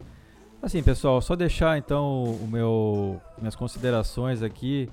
Assim, 0.61 0.83
pessoal, 0.83 1.23
só 1.23 1.35
deixar 1.35 1.79
então 1.79 2.25
o 2.25 2.47
meu 2.47 3.21
minhas 3.39 3.57
considerações 3.57 4.43
aqui 4.43 4.91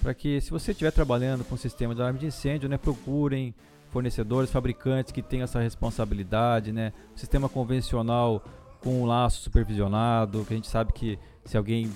para 0.00 0.14
que 0.14 0.40
se 0.40 0.50
você 0.50 0.70
estiver 0.70 0.92
trabalhando 0.92 1.44
com 1.44 1.56
sistema 1.56 1.92
de 1.92 2.00
alarme 2.00 2.20
de 2.20 2.26
incêndio, 2.26 2.68
né, 2.68 2.78
procurem 2.78 3.52
fornecedores, 3.90 4.50
fabricantes 4.50 5.12
que 5.12 5.22
tenham 5.22 5.44
essa 5.44 5.60
responsabilidade, 5.60 6.72
né? 6.72 6.92
O 7.14 7.18
sistema 7.18 7.48
convencional 7.48 8.44
com 8.84 9.00
um 9.00 9.06
laço 9.06 9.40
supervisionado, 9.40 10.44
que 10.44 10.52
a 10.52 10.56
gente 10.56 10.68
sabe 10.68 10.92
que 10.92 11.18
se 11.46 11.56
alguém 11.56 11.90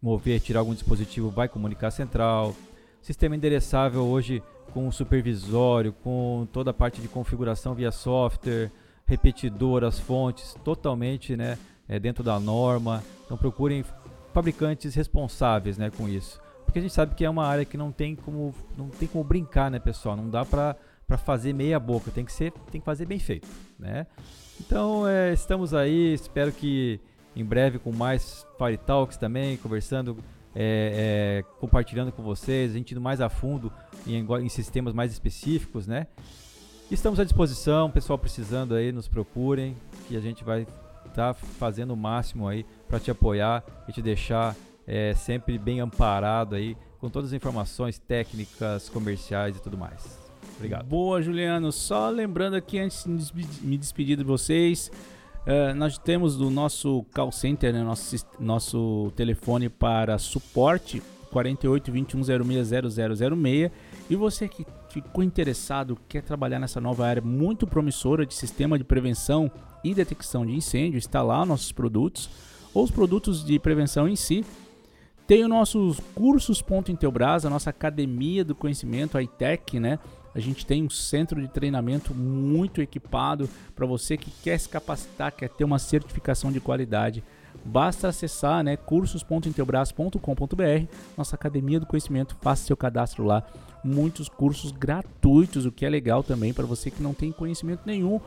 mover, 0.00 0.38
tirar 0.38 0.60
algum 0.60 0.74
dispositivo, 0.74 1.30
vai 1.30 1.48
comunicar 1.48 1.88
a 1.88 1.90
central. 1.90 2.54
Sistema 3.00 3.34
endereçável 3.34 4.02
hoje 4.02 4.42
com 4.72 4.92
supervisório, 4.92 5.94
com 5.94 6.46
toda 6.52 6.70
a 6.70 6.74
parte 6.74 7.00
de 7.00 7.08
configuração 7.08 7.74
via 7.74 7.90
software, 7.90 8.70
repetidor, 9.06 9.82
as 9.82 9.98
fontes, 9.98 10.54
totalmente 10.62 11.34
né, 11.34 11.58
é, 11.88 11.98
dentro 11.98 12.22
da 12.22 12.38
norma. 12.38 13.02
Então 13.24 13.38
procurem 13.38 13.82
fabricantes 14.34 14.94
responsáveis 14.94 15.78
né, 15.78 15.90
com 15.90 16.06
isso. 16.06 16.38
Porque 16.66 16.78
a 16.78 16.82
gente 16.82 16.92
sabe 16.92 17.14
que 17.14 17.24
é 17.24 17.30
uma 17.30 17.46
área 17.46 17.64
que 17.64 17.78
não 17.78 17.90
tem 17.90 18.14
como, 18.14 18.54
não 18.76 18.88
tem 18.88 19.08
como 19.08 19.24
brincar, 19.24 19.70
né, 19.70 19.78
pessoal? 19.78 20.16
Não 20.16 20.28
dá 20.28 20.44
para 20.44 20.76
fazer 21.16 21.52
meia 21.52 21.78
boca, 21.78 22.10
tem 22.10 22.24
que 22.24 22.32
ser, 22.32 22.52
tem 22.70 22.80
que 22.80 22.84
fazer 22.84 23.06
bem 23.06 23.18
feito, 23.18 23.48
né? 23.78 24.06
Então, 24.60 25.06
é, 25.06 25.32
estamos 25.32 25.74
aí, 25.74 26.14
espero 26.14 26.52
que 26.52 27.00
em 27.34 27.44
breve 27.44 27.78
com 27.78 27.92
mais 27.92 28.46
Fire 28.58 28.78
Talks 28.78 29.16
também, 29.16 29.56
conversando 29.56 30.16
é, 30.54 31.42
é, 31.42 31.58
compartilhando 31.58 32.12
com 32.12 32.22
vocês, 32.22 32.70
a 32.70 32.74
gente 32.74 32.92
indo 32.92 33.00
mais 33.00 33.20
a 33.20 33.28
fundo 33.28 33.72
em, 34.06 34.24
em 34.40 34.48
sistemas 34.48 34.94
mais 34.94 35.12
específicos, 35.12 35.86
né? 35.86 36.06
Estamos 36.90 37.18
à 37.18 37.24
disposição, 37.24 37.90
pessoal 37.90 38.18
precisando 38.18 38.74
aí, 38.74 38.92
nos 38.92 39.08
procurem, 39.08 39.76
que 40.06 40.16
a 40.16 40.20
gente 40.20 40.44
vai 40.44 40.62
estar 41.06 41.32
tá 41.32 41.34
fazendo 41.34 41.92
o 41.92 41.96
máximo 41.96 42.46
aí 42.46 42.64
para 42.86 43.00
te 43.00 43.10
apoiar 43.10 43.64
e 43.88 43.92
te 43.92 44.00
deixar 44.00 44.54
é, 44.86 45.14
sempre 45.14 45.58
bem 45.58 45.80
amparado 45.80 46.54
aí 46.54 46.76
com 47.00 47.08
todas 47.10 47.30
as 47.30 47.34
informações 47.34 47.98
técnicas, 47.98 48.88
comerciais 48.88 49.56
e 49.56 49.60
tudo 49.60 49.76
mais. 49.76 50.23
Obrigado. 50.56 50.86
Boa, 50.86 51.20
Juliano. 51.20 51.72
Só 51.72 52.08
lembrando 52.10 52.54
aqui 52.54 52.78
antes 52.78 53.04
de 53.04 53.66
me 53.66 53.76
despedir 53.76 54.16
de 54.16 54.24
vocês, 54.24 54.90
Uh, 55.44 55.74
nós 55.74 55.98
temos 55.98 56.40
o 56.40 56.48
nosso 56.48 57.04
call 57.12 57.30
center, 57.30 57.70
né, 57.70 57.82
nosso, 57.82 58.16
nosso 58.40 59.12
telefone 59.14 59.68
para 59.68 60.16
suporte 60.16 61.02
48 61.30 61.92
21 61.92 62.22
06 62.24 63.70
E 64.08 64.16
você 64.16 64.48
que 64.48 64.64
ficou 64.88 65.22
interessado, 65.22 65.98
quer 66.08 66.22
trabalhar 66.22 66.58
nessa 66.58 66.80
nova 66.80 67.06
área 67.06 67.20
muito 67.20 67.66
promissora 67.66 68.24
de 68.24 68.32
sistema 68.32 68.78
de 68.78 68.84
prevenção 68.84 69.50
e 69.82 69.92
detecção 69.92 70.46
de 70.46 70.54
incêndio, 70.54 70.96
instalar 70.96 71.44
nossos 71.44 71.72
produtos 71.72 72.30
ou 72.72 72.84
os 72.84 72.90
produtos 72.90 73.44
de 73.44 73.58
prevenção 73.58 74.08
em 74.08 74.16
si. 74.16 74.46
Tem 75.26 75.42
os 75.42 75.48
nossos 75.48 76.00
cursos.intelbras, 76.14 77.44
a 77.44 77.50
nossa 77.50 77.68
academia 77.68 78.44
do 78.44 78.54
conhecimento, 78.54 79.18
a 79.18 79.22
ITEC, 79.22 79.78
né? 79.78 79.98
A 80.34 80.40
gente 80.40 80.66
tem 80.66 80.82
um 80.82 80.90
centro 80.90 81.40
de 81.40 81.46
treinamento 81.46 82.12
muito 82.12 82.82
equipado 82.82 83.48
para 83.74 83.86
você 83.86 84.16
que 84.16 84.32
quer 84.42 84.58
se 84.58 84.68
capacitar, 84.68 85.30
quer 85.32 85.48
ter 85.48 85.62
uma 85.62 85.78
certificação 85.78 86.50
de 86.50 86.58
qualidade. 86.60 87.22
Basta 87.64 88.08
acessar 88.08 88.64
né, 88.64 88.76
cursos.intelbras.com.br, 88.76 90.86
nossa 91.16 91.36
academia 91.36 91.78
do 91.78 91.86
conhecimento, 91.86 92.36
faça 92.40 92.66
seu 92.66 92.76
cadastro 92.76 93.24
lá. 93.24 93.44
Muitos 93.84 94.28
cursos 94.28 94.72
gratuitos, 94.72 95.66
o 95.66 95.72
que 95.72 95.86
é 95.86 95.88
legal 95.88 96.24
também 96.24 96.52
para 96.52 96.66
você 96.66 96.90
que 96.90 97.02
não 97.02 97.14
tem 97.14 97.30
conhecimento 97.30 97.82
nenhum, 97.86 98.20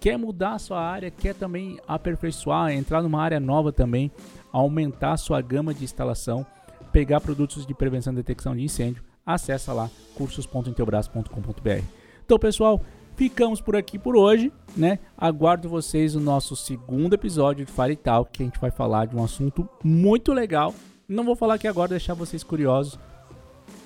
quer 0.00 0.16
mudar 0.16 0.54
a 0.54 0.58
sua 0.58 0.80
área, 0.80 1.10
quer 1.10 1.34
também 1.34 1.78
aperfeiçoar, 1.86 2.72
entrar 2.72 3.02
numa 3.02 3.20
área 3.20 3.38
nova 3.38 3.70
também, 3.70 4.10
aumentar 4.50 5.12
a 5.12 5.18
sua 5.18 5.42
gama 5.42 5.74
de 5.74 5.84
instalação, 5.84 6.46
pegar 6.90 7.20
produtos 7.20 7.66
de 7.66 7.74
prevenção 7.74 8.12
e 8.12 8.16
detecção 8.16 8.56
de 8.56 8.62
incêndio 8.62 9.09
acessa 9.34 9.72
lá 9.72 9.90
cursos.intelbras.com.br. 10.14 11.84
Então, 12.24 12.38
pessoal, 12.38 12.80
ficamos 13.16 13.60
por 13.60 13.74
aqui 13.74 13.98
por 13.98 14.16
hoje, 14.16 14.52
né? 14.76 14.98
Aguardo 15.16 15.68
vocês 15.68 16.14
no 16.14 16.20
nosso 16.20 16.54
segundo 16.54 17.14
episódio 17.14 17.64
de 17.64 17.72
Fire 17.72 17.96
Talk, 17.96 18.30
que 18.30 18.42
a 18.42 18.46
gente 18.46 18.60
vai 18.60 18.70
falar 18.70 19.06
de 19.06 19.16
um 19.16 19.24
assunto 19.24 19.68
muito 19.82 20.32
legal. 20.32 20.74
Não 21.08 21.24
vou 21.24 21.34
falar 21.34 21.54
aqui 21.54 21.66
agora, 21.66 21.88
deixar 21.88 22.14
vocês 22.14 22.44
curiosos. 22.44 22.98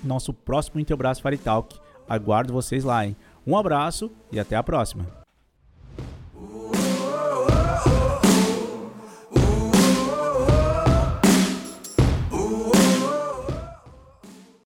Nosso 0.03 0.33
próximo 0.33 0.79
Intelbras 0.79 1.19
Fire 1.19 1.37
Talk. 1.37 1.79
Aguardo 2.07 2.53
vocês 2.53 2.83
lá, 2.83 3.05
hein? 3.05 3.15
Um 3.47 3.57
abraço 3.57 4.11
e 4.31 4.39
até 4.39 4.55
a 4.55 4.63
próxima. 4.63 5.24